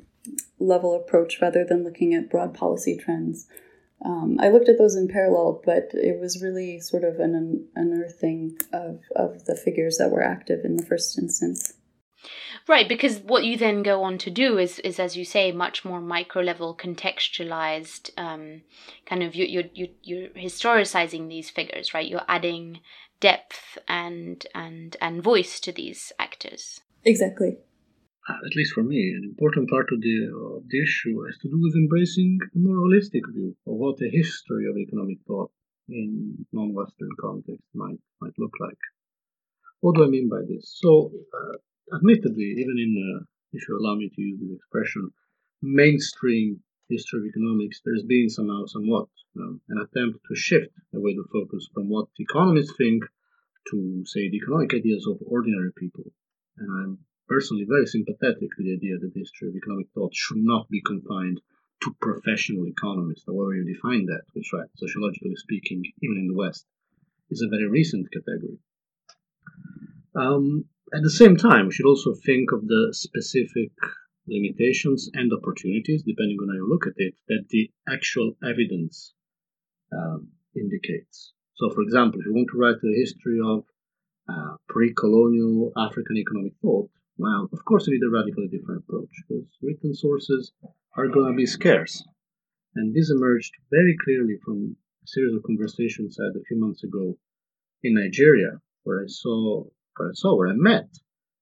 [0.59, 3.47] level approach rather than looking at broad policy trends.
[4.05, 8.59] Um, I looked at those in parallel, but it was really sort of an unearthing
[8.73, 11.75] of, of the figures that were active in the first instance.
[12.67, 15.85] Right, because what you then go on to do is, is as you say, much
[15.85, 18.63] more micro level, contextualized, um,
[19.05, 22.09] kind of you you you you're historicizing these figures, right?
[22.09, 22.81] You're adding
[23.21, 26.81] depth and and and voice to these actors.
[27.05, 27.59] Exactly.
[28.27, 31.61] At least for me, an important part of the, of the issue has to do
[31.61, 35.51] with embracing a more holistic view of what the history of economic thought
[35.89, 38.79] in non-Western context might might look like.
[39.81, 40.79] What do I mean by this?
[40.81, 45.11] So, uh, admittedly, even in, uh, if you allow me to use this expression,
[45.61, 49.09] mainstream history of economics, there's been somehow somewhat
[49.39, 53.05] um, an attempt to shift away the focus from what economists think
[53.71, 56.05] to, say, the economic ideas of ordinary people.
[56.57, 56.99] And I'm
[57.29, 60.83] personally very sympathetic to the idea that the history of economic thought should not be
[60.83, 61.41] confined
[61.83, 66.67] to professional economists, however you define that, which, right, sociologically speaking, even in the West,
[67.31, 68.59] is a very recent category.
[70.15, 73.73] Um, at the same time, we should also think of the specific
[74.27, 79.13] limitations and opportunities, depending on how you look at it, that the actual evidence
[79.93, 81.33] um, indicates.
[81.57, 83.65] So, for example, if you want to write a history of
[84.29, 89.47] uh, pre-colonial African economic thought, well, of course, you need a radically different approach because
[89.63, 90.53] written sources
[90.97, 92.03] are going to be scarce.
[92.75, 96.83] And this emerged very clearly from a series of conversations I had a few months
[96.83, 97.17] ago
[97.83, 99.65] in Nigeria, where I saw,
[99.97, 100.89] where I saw, where I met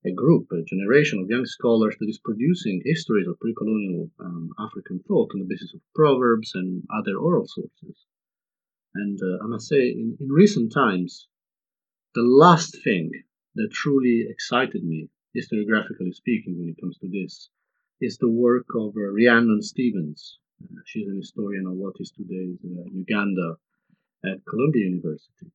[0.05, 4.99] a group, a generation of young scholars that is producing histories of pre-colonial um, African
[5.07, 8.05] thought on the basis of proverbs and other oral sources.
[8.95, 11.29] And uh, I must say, in, in recent times,
[12.14, 13.11] the last thing
[13.55, 17.49] that truly excited me historiographically speaking, when it comes to this,
[18.01, 20.39] is the work of uh, Rhiannon Stephens.
[20.62, 23.57] Uh, she's an historian of what is today uh, Uganda
[24.24, 25.51] at Columbia University.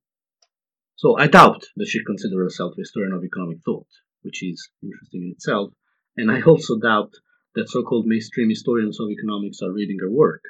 [0.96, 3.86] So I doubt that she considers herself a historian of economic thought,
[4.22, 5.72] which is interesting in itself.
[6.16, 7.12] And I also doubt
[7.54, 10.42] that so-called mainstream historians of economics are reading her work.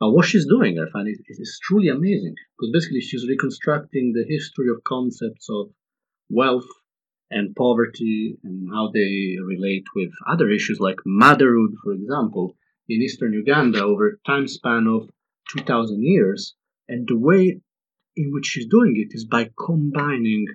[0.00, 4.24] But what she's doing, I find it is truly amazing because basically she's reconstructing the
[4.28, 5.70] history of concepts of
[6.28, 6.68] wealth
[7.30, 12.56] and poverty and how they relate with other issues like motherhood, for example,
[12.88, 15.10] in eastern Uganda over a time span of
[15.56, 16.54] 2,000 years.
[16.88, 17.60] And the way
[18.16, 20.46] in which she's doing it is by combining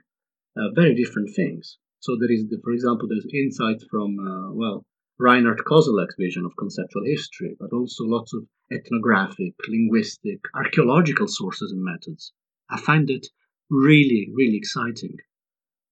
[0.57, 1.77] uh, very different things.
[1.99, 4.85] So there is, the, for example, there's insights from, uh, well,
[5.19, 11.83] Reinhard Koselleck's vision of conceptual history, but also lots of ethnographic, linguistic, archaeological sources and
[11.83, 12.33] methods.
[12.69, 13.27] I find it
[13.69, 15.17] really, really exciting.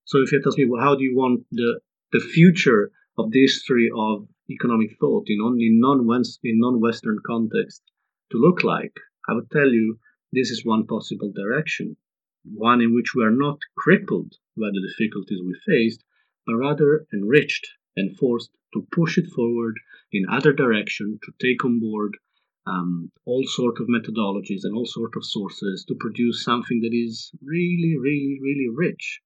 [0.09, 1.81] So if you ask me, well, how do you want the
[2.11, 7.83] the future of the history of economic thought in only non-West in non-Western context
[8.31, 8.95] to look like?
[9.29, 9.99] I would tell you
[10.33, 11.95] this is one possible direction,
[12.43, 16.03] one in which we are not crippled by the difficulties we faced,
[16.43, 19.75] but rather enriched and forced to push it forward
[20.11, 22.17] in other direction to take on board
[22.65, 27.29] um, all sort of methodologies and all sort of sources to produce something that is
[27.43, 29.21] really, really, really rich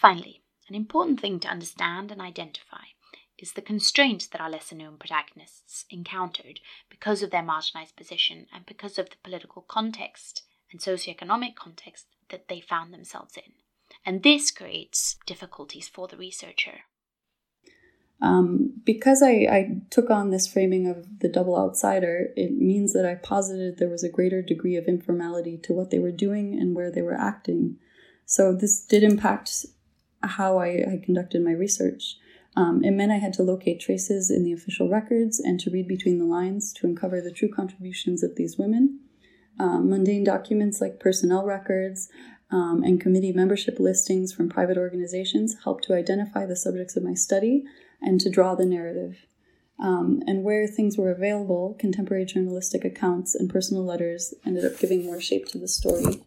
[0.00, 2.84] Finally, an important thing to understand and identify
[3.38, 8.66] is the constraints that our lesser known protagonists encountered because of their marginalized position and
[8.66, 13.52] because of the political context and socioeconomic context that they found themselves in.
[14.06, 16.80] and this creates difficulties for the researcher.
[18.20, 23.06] Um, because I, I took on this framing of the double outsider, it means that
[23.06, 26.74] I posited there was a greater degree of informality to what they were doing and
[26.74, 27.76] where they were acting.
[28.24, 29.66] So this did impact
[30.30, 32.16] how I, I conducted my research.
[32.56, 35.88] Um, it meant I had to locate traces in the official records and to read
[35.88, 39.00] between the lines to uncover the true contributions of these women.
[39.58, 42.08] Um, mundane documents like personnel records
[42.50, 47.14] um, and committee membership listings from private organizations helped to identify the subjects of my
[47.14, 47.64] study
[48.00, 49.26] and to draw the narrative.
[49.80, 55.04] Um, and where things were available, contemporary journalistic accounts and personal letters ended up giving
[55.04, 56.22] more shape to the story.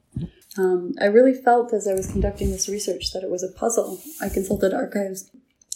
[0.58, 4.02] Um, I really felt as I was conducting this research that it was a puzzle.
[4.22, 5.30] I consulted archives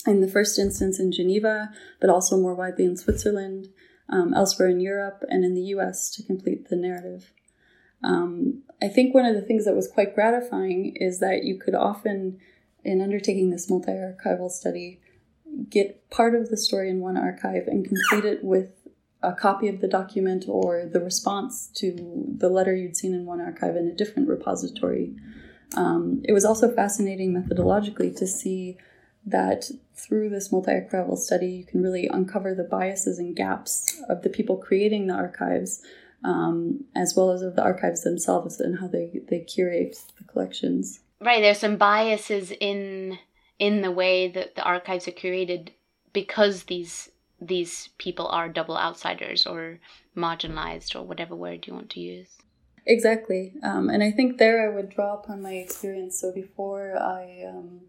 [0.07, 1.69] in the first instance in Geneva,
[1.99, 3.67] but also more widely in Switzerland,
[4.09, 7.31] um, elsewhere in Europe, and in the US to complete the narrative.
[8.03, 11.75] Um, I think one of the things that was quite gratifying is that you could
[11.75, 12.39] often,
[12.83, 14.99] in undertaking this multi archival study,
[15.69, 18.80] get part of the story in one archive and complete it with
[19.23, 23.41] a copy of the document or the response to the letter you'd seen in one
[23.41, 25.15] archive in a different repository.
[25.75, 28.77] Um, it was also fascinating methodologically to see
[29.25, 34.29] that through this multi-archival study, you can really uncover the biases and gaps of the
[34.29, 35.81] people creating the archives,
[36.23, 41.01] um, as well as of the archives themselves and how they, they curate the collections.
[41.19, 43.19] Right, there's some biases in
[43.59, 45.69] in the way that the archives are curated
[46.13, 47.09] because these
[47.41, 49.79] these people are double outsiders or
[50.15, 52.29] marginalized or whatever word you want to use.
[52.85, 56.19] Exactly, um, and I think there I would draw upon my experience.
[56.19, 57.81] So before I um,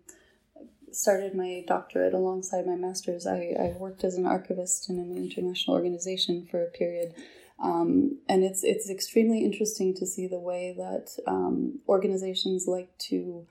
[0.90, 5.76] started my doctorate alongside my master's, I, I worked as an archivist in an international
[5.76, 7.14] organization for a period.
[7.62, 13.46] Um, and it's it's extremely interesting to see the way that um, organizations like to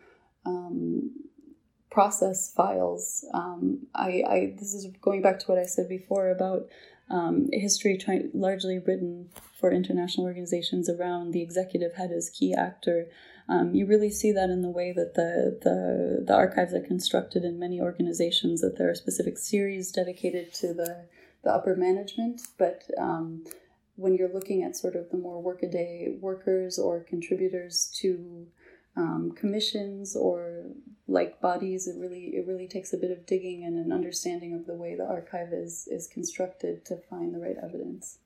[0.45, 1.11] um,
[1.91, 3.25] process files.
[3.33, 6.67] Um, I, I this is going back to what I said before about
[7.09, 9.29] um, history try- largely written
[9.59, 13.07] for international organizations around the executive head as key actor.
[13.49, 17.43] Um, you really see that in the way that the, the the archives are constructed
[17.43, 18.61] in many organizations.
[18.61, 21.05] That there are specific series dedicated to the
[21.43, 23.43] the upper management, but um,
[23.95, 28.47] when you're looking at sort of the more workaday workers or contributors to
[28.95, 30.65] um, commissions or
[31.07, 34.65] like bodies it really it really takes a bit of digging and an understanding of
[34.65, 38.19] the way the archive is is constructed to find the right evidence.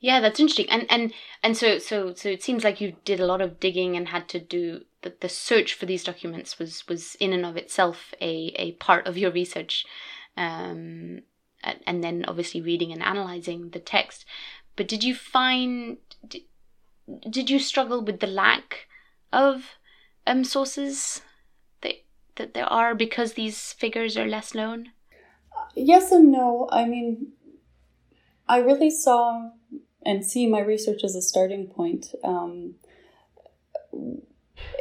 [0.00, 0.70] Yeah that's interesting.
[0.70, 1.12] And and
[1.42, 4.28] and so so so it seems like you did a lot of digging and had
[4.30, 8.52] to do the, the search for these documents was was in and of itself a
[8.56, 9.84] a part of your research
[10.36, 11.22] um
[11.86, 14.24] and then obviously reading and analyzing the text.
[14.76, 16.42] But did you find did,
[17.28, 18.88] did you struggle with the lack
[19.34, 19.64] of
[20.26, 21.22] um, sources
[21.82, 21.94] that,
[22.36, 24.92] that there are because these figures are less known?
[25.74, 26.68] Yes and no.
[26.72, 27.32] I mean,
[28.48, 29.50] I really saw
[30.04, 32.14] and see my research as a starting point.
[32.22, 32.74] Um,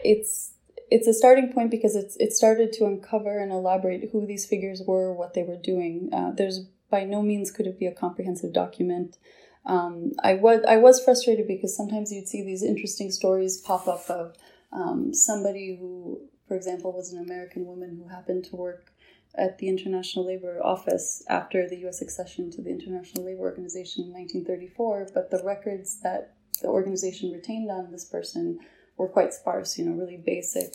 [0.04, 0.54] it's
[0.92, 4.82] it's a starting point because it's it started to uncover and elaborate who these figures
[4.86, 6.10] were, what they were doing.
[6.14, 9.18] Uh, there's by no means could it be a comprehensive document.
[9.66, 14.10] Um, I was I was frustrated because sometimes you'd see these interesting stories pop up
[14.10, 14.36] of
[14.74, 18.92] um, somebody who, for example, was an American woman who happened to work
[19.36, 22.02] at the International Labor Office after the U.S.
[22.02, 27.72] accession to the International Labor Organization in 1934, but the records that the organization retained
[27.72, 28.60] on this person
[28.98, 29.78] were quite sparse.
[29.78, 30.74] You know, really basic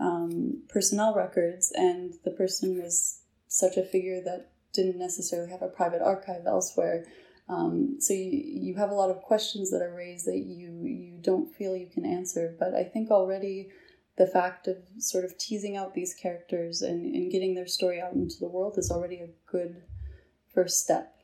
[0.00, 5.68] um, personnel records, and the person was such a figure that didn't necessarily have a
[5.68, 7.04] private archive elsewhere.
[7.48, 11.18] Um, so you, you have a lot of questions that are raised that you you
[11.20, 12.54] don't feel you can answer.
[12.58, 13.70] But I think already
[14.18, 18.12] the fact of sort of teasing out these characters and, and getting their story out
[18.12, 19.82] into the world is already a good
[20.52, 21.14] first step.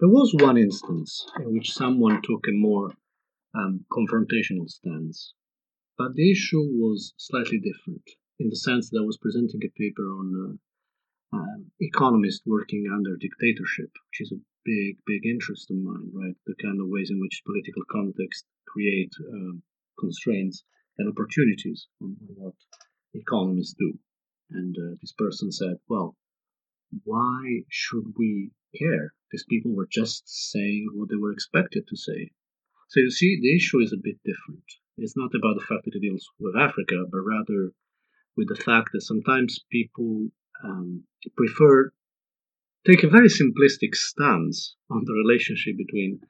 [0.00, 2.92] There was one instance in which someone took a more
[3.54, 5.32] um, confrontational stance,
[5.96, 8.02] but the issue was slightly different
[8.38, 10.56] in the sense that I was presenting a paper on uh,
[11.34, 16.36] um, economist working under dictatorship, which is a big, big interest of mine, right?
[16.46, 19.62] The kind of ways in which political context create um,
[19.98, 20.64] constraints
[20.98, 22.54] and opportunities on what
[23.14, 23.98] economists do.
[24.50, 26.16] And uh, this person said, well,
[27.04, 29.12] why should we care?
[29.32, 32.30] These people were just saying what they were expected to say.
[32.88, 34.64] So you see, the issue is a bit different.
[34.96, 37.72] It's not about the fact that it deals with Africa, but rather
[38.36, 40.28] with the fact that sometimes people
[40.64, 41.04] um,
[41.36, 41.90] prefer
[42.86, 46.20] take a very simplistic stance on the relationship between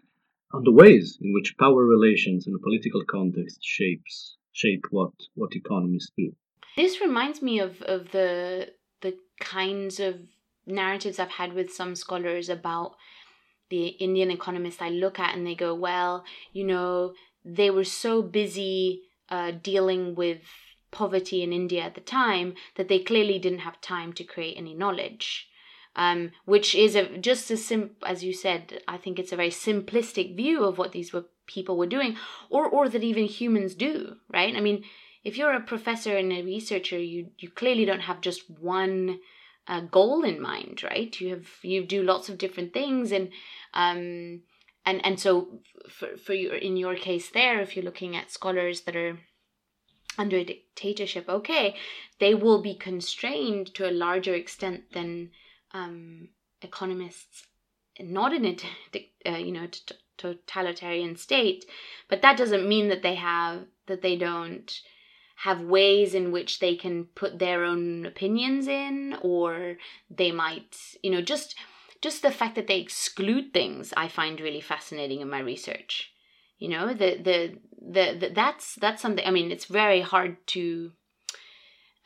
[0.52, 5.54] on the ways in which power relations in a political context shapes shape what what
[5.54, 6.32] economists do.
[6.76, 8.68] This reminds me of of the
[9.02, 10.14] the kinds of
[10.66, 12.96] narratives I've had with some scholars about
[13.70, 17.14] the Indian economists I look at and they go, well, you know,
[17.44, 20.42] they were so busy uh, dealing with
[20.94, 24.74] poverty in India at the time that they clearly didn't have time to create any
[24.74, 25.48] knowledge.
[25.96, 28.82] Um, which is a just as sim as you said.
[28.88, 32.16] I think it's a very simplistic view of what these were people were doing,
[32.50, 34.16] or or that even humans do.
[34.28, 34.56] Right?
[34.56, 34.84] I mean,
[35.22, 39.20] if you're a professor and a researcher, you you clearly don't have just one
[39.66, 41.20] uh, goal in mind, right?
[41.20, 43.30] You have you do lots of different things, and
[43.72, 44.42] um,
[44.84, 48.82] and and so for for your in your case there, if you're looking at scholars
[48.82, 49.18] that are
[50.18, 51.76] under a dictatorship, okay,
[52.18, 55.30] they will be constrained to a larger extent than
[55.72, 56.28] um,
[56.62, 57.46] economists
[58.00, 58.56] not in a
[59.26, 61.64] uh, you know t- totalitarian state,
[62.08, 64.80] but that doesn't mean that they have that they don't
[65.36, 69.76] have ways in which they can put their own opinions in or
[70.08, 71.56] they might you know just
[72.00, 76.13] just the fact that they exclude things i find really fascinating in my research
[76.64, 77.38] you know the the
[77.96, 80.92] the, the that's that's something i mean it's very hard to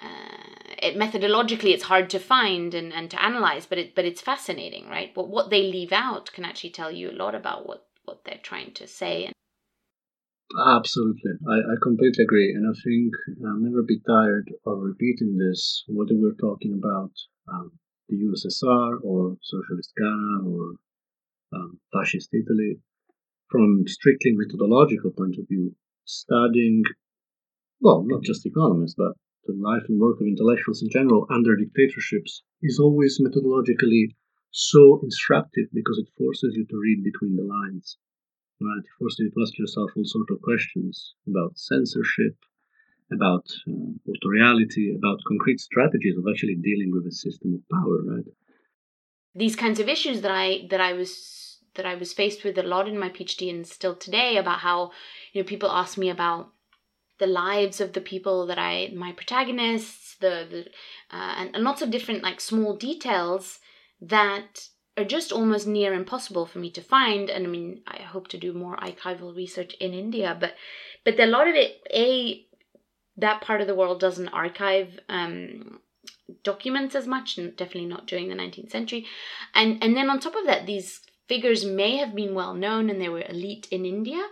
[0.03, 4.21] uh, it methodologically it's hard to find and, and to analyze but it but it's
[4.21, 5.13] fascinating right?
[5.15, 8.41] But what they leave out can actually tell you a lot about what what they're
[8.51, 9.33] trying to say
[10.57, 13.13] Absolutely, I, I completely agree, and I think
[13.45, 15.85] I'll never be tired of repeating this.
[15.89, 17.13] Whether we're talking about
[17.53, 17.73] um,
[18.09, 20.73] the USSR or socialist Ghana or
[21.55, 22.81] um, fascist Italy,
[23.51, 25.75] from strictly methodological point of view,
[26.05, 26.83] studying,
[27.81, 29.13] well, not just economists, but
[29.47, 34.15] the life and work of intellectuals in general under dictatorships is always methodologically
[34.51, 37.97] so instructive because it forces you to read between the lines
[38.61, 38.79] right?
[38.79, 42.37] It forces you to ask yourself all sorts of questions about censorship,
[43.13, 48.25] about uh, authoriality, about concrete strategies of actually dealing with a system of power, right?
[49.35, 51.17] These kinds of issues that I that I was
[51.79, 54.91] that I was faced with a lot in my PhD and still today about how
[55.33, 56.51] you know people ask me about
[57.19, 60.61] the lives of the people that I my protagonists, the, the
[61.17, 63.61] uh, and, and lots of different like small details
[64.03, 64.69] that
[64.99, 67.31] are just almost near impossible for me to find.
[67.31, 70.55] And i mean i hope to do more archival research in india but
[71.05, 72.45] but a lot of it a
[73.17, 75.81] that part of the world doesn't archive um,
[76.43, 79.07] documents as much and definitely not during the 19th century.
[79.55, 83.01] And and then on top of that these figures may have been well known and
[83.01, 84.27] they were elite in india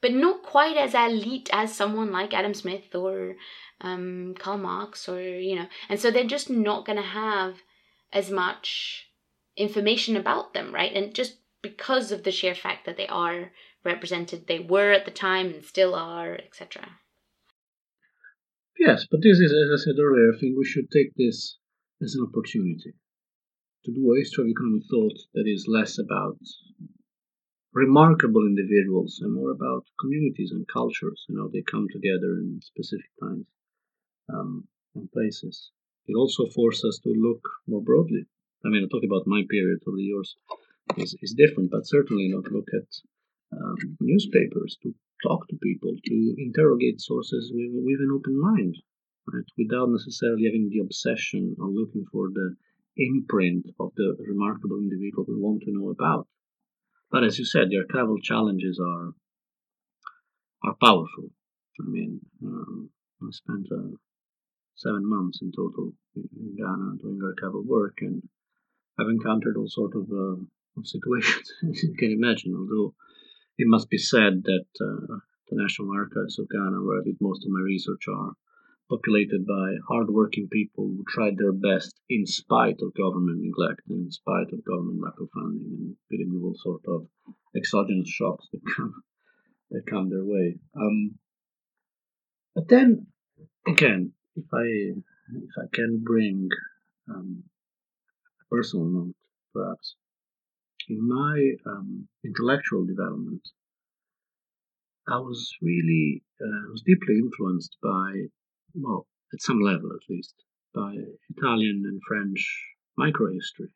[0.00, 3.36] but not quite as elite as someone like adam smith or
[3.80, 7.62] um, karl marx or you know and so they're just not going to have
[8.12, 9.08] as much
[9.58, 10.92] information about them, right?
[10.94, 13.50] And just because of the sheer fact that they are
[13.84, 16.88] represented, they were at the time and still are, etc.
[18.78, 21.58] Yes, but this is, as I said earlier, I think we should take this
[22.00, 22.94] as an opportunity
[23.88, 26.38] to do a history of economic thought that is less about
[27.72, 33.10] remarkable individuals and more about communities and cultures and how they come together in specific
[33.20, 33.46] times
[34.28, 35.70] um, and places.
[36.06, 38.26] It also forces us to look more broadly
[38.64, 40.36] I mean, I talk about my period, of yours
[40.96, 42.88] is, is different, but certainly not look at
[43.56, 48.74] um, newspapers, to talk to people, to interrogate sources with, with an open mind,
[49.32, 49.44] right?
[49.56, 52.56] Without necessarily having the obsession of looking for the
[52.98, 56.26] imprint of the remarkable individual we want to know about.
[57.10, 59.14] But as you said, the archival challenges are
[60.64, 61.30] are powerful.
[61.80, 62.90] I mean, um,
[63.22, 63.96] I spent uh,
[64.74, 68.22] seven months in total in Ghana doing archival work, and
[68.98, 70.42] I've encountered all sort of, uh,
[70.82, 72.54] situations, as you can imagine.
[72.54, 72.94] Although
[73.56, 75.18] it must be said that uh,
[75.48, 78.32] the National Archives of Ghana, where I did most of my research, are
[78.88, 84.10] populated by hardworking people who tried their best in spite of government neglect and in
[84.10, 87.06] spite of government lack of funding and with all sort of
[87.56, 89.02] exogenous shocks that come
[89.70, 90.56] that come their way.
[90.74, 91.18] Um,
[92.54, 93.06] but then
[93.66, 96.48] again, if I if I can bring
[97.10, 97.44] um,
[98.40, 99.14] a personal note,
[99.54, 99.96] perhaps.
[100.88, 103.42] In my um, intellectual development,
[105.06, 108.28] I was really uh, was deeply influenced by,
[108.80, 110.34] well, at some level at least,
[110.74, 110.94] by
[111.30, 112.40] Italian and French
[112.98, 113.70] microhistory.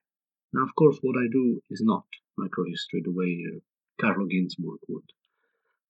[0.52, 2.04] Now, of course, what I do is not
[2.38, 3.60] microhistory the way uh,
[4.00, 5.10] Carlo Ginzburg would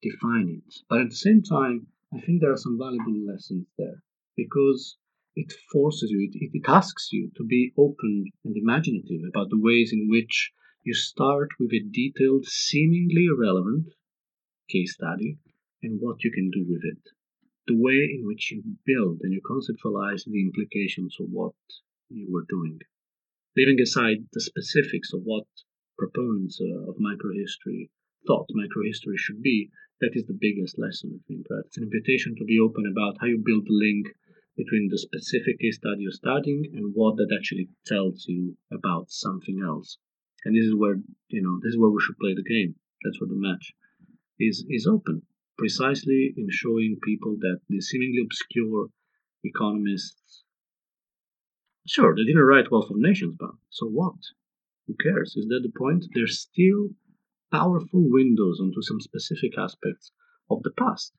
[0.03, 0.75] define it.
[0.89, 4.03] But at the same time, I think there are some valuable lessons there
[4.37, 4.97] because
[5.35, 9.93] it forces you, it, it asks you to be open and imaginative about the ways
[9.93, 10.53] in which
[10.85, 13.87] you start with a detailed, seemingly irrelevant
[14.69, 15.39] case study
[15.83, 17.03] and what you can do with it.
[17.67, 21.55] The way in which you build and you conceptualize the implications of what
[22.09, 22.79] you were doing.
[23.57, 25.47] Leaving aside the specifics of what
[25.99, 27.91] proponents uh, of microhistory
[28.27, 31.47] thought microhistory should be, that is the biggest lesson, I think.
[31.51, 31.65] Right?
[31.67, 34.09] It's an invitation to be open about how you build the link
[34.57, 39.61] between the specific case study you're studying and what that actually tells you about something
[39.65, 39.99] else.
[40.45, 40.97] And this is where
[41.29, 42.75] you know this is where we should play the game.
[43.05, 43.73] That's where the match
[44.41, 45.23] is is open,
[45.59, 48.89] precisely in showing people that the seemingly obscure
[49.45, 50.45] economists,
[51.87, 54.17] sure, they didn't write Wealth of Nations, but so what?
[54.87, 55.37] Who cares?
[55.37, 56.07] Is that the point?
[56.15, 56.91] They're still
[57.51, 60.11] powerful windows onto some specific aspects
[60.51, 61.13] of the past.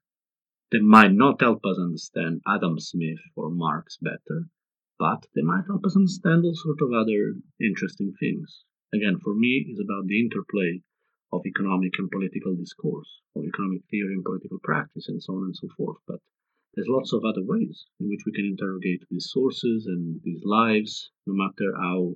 [0.72, 4.50] They might not help us understand Adam Smith or Marx better,
[4.98, 8.64] but they might help us understand all sorts of other interesting things.
[8.94, 10.82] Again, for me, it's about the interplay
[11.34, 15.56] of economic and political discourse, of economic theory and political practice, and so on and
[15.56, 15.98] so forth.
[16.08, 16.20] But
[16.76, 21.10] there's lots of other ways in which we can interrogate these sources and these lives,
[21.26, 22.16] no matter how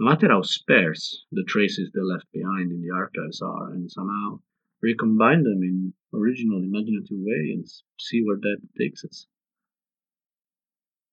[0.00, 4.38] no matter how sparse the traces they left behind in the archives are, and somehow
[4.80, 7.66] recombine them in original imaginative way and
[7.98, 9.26] see where that takes us.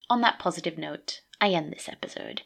[0.10, 2.44] On that positive note, I end this episode.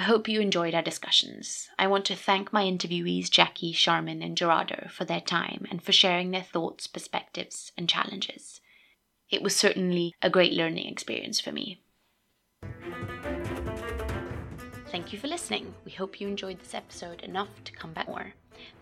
[0.00, 1.68] I hope you enjoyed our discussions.
[1.76, 5.90] I want to thank my interviewees Jackie, Sharmin, and Gerardo for their time and for
[5.90, 8.60] sharing their thoughts, perspectives, and challenges.
[9.28, 11.80] It was certainly a great learning experience for me.
[14.92, 15.74] Thank you for listening.
[15.84, 18.34] We hope you enjoyed this episode enough to come back more.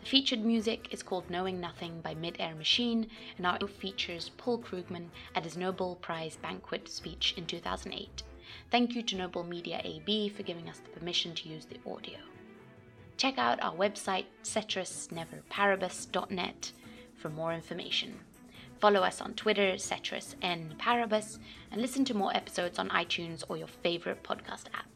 [0.02, 3.08] The featured music is called Knowing Nothing by Mid Air Machine,
[3.38, 8.22] and our features Paul Krugman at his Nobel Prize banquet speech in 2008.
[8.70, 12.18] Thank you to Nobel Media AB for giving us the permission to use the audio.
[13.16, 16.72] Check out our website, ceterisneverparibus.net,
[17.16, 18.18] for more information.
[18.78, 19.78] Follow us on Twitter,
[20.78, 21.38] Paribus,
[21.70, 24.95] and listen to more episodes on iTunes or your favorite podcast app.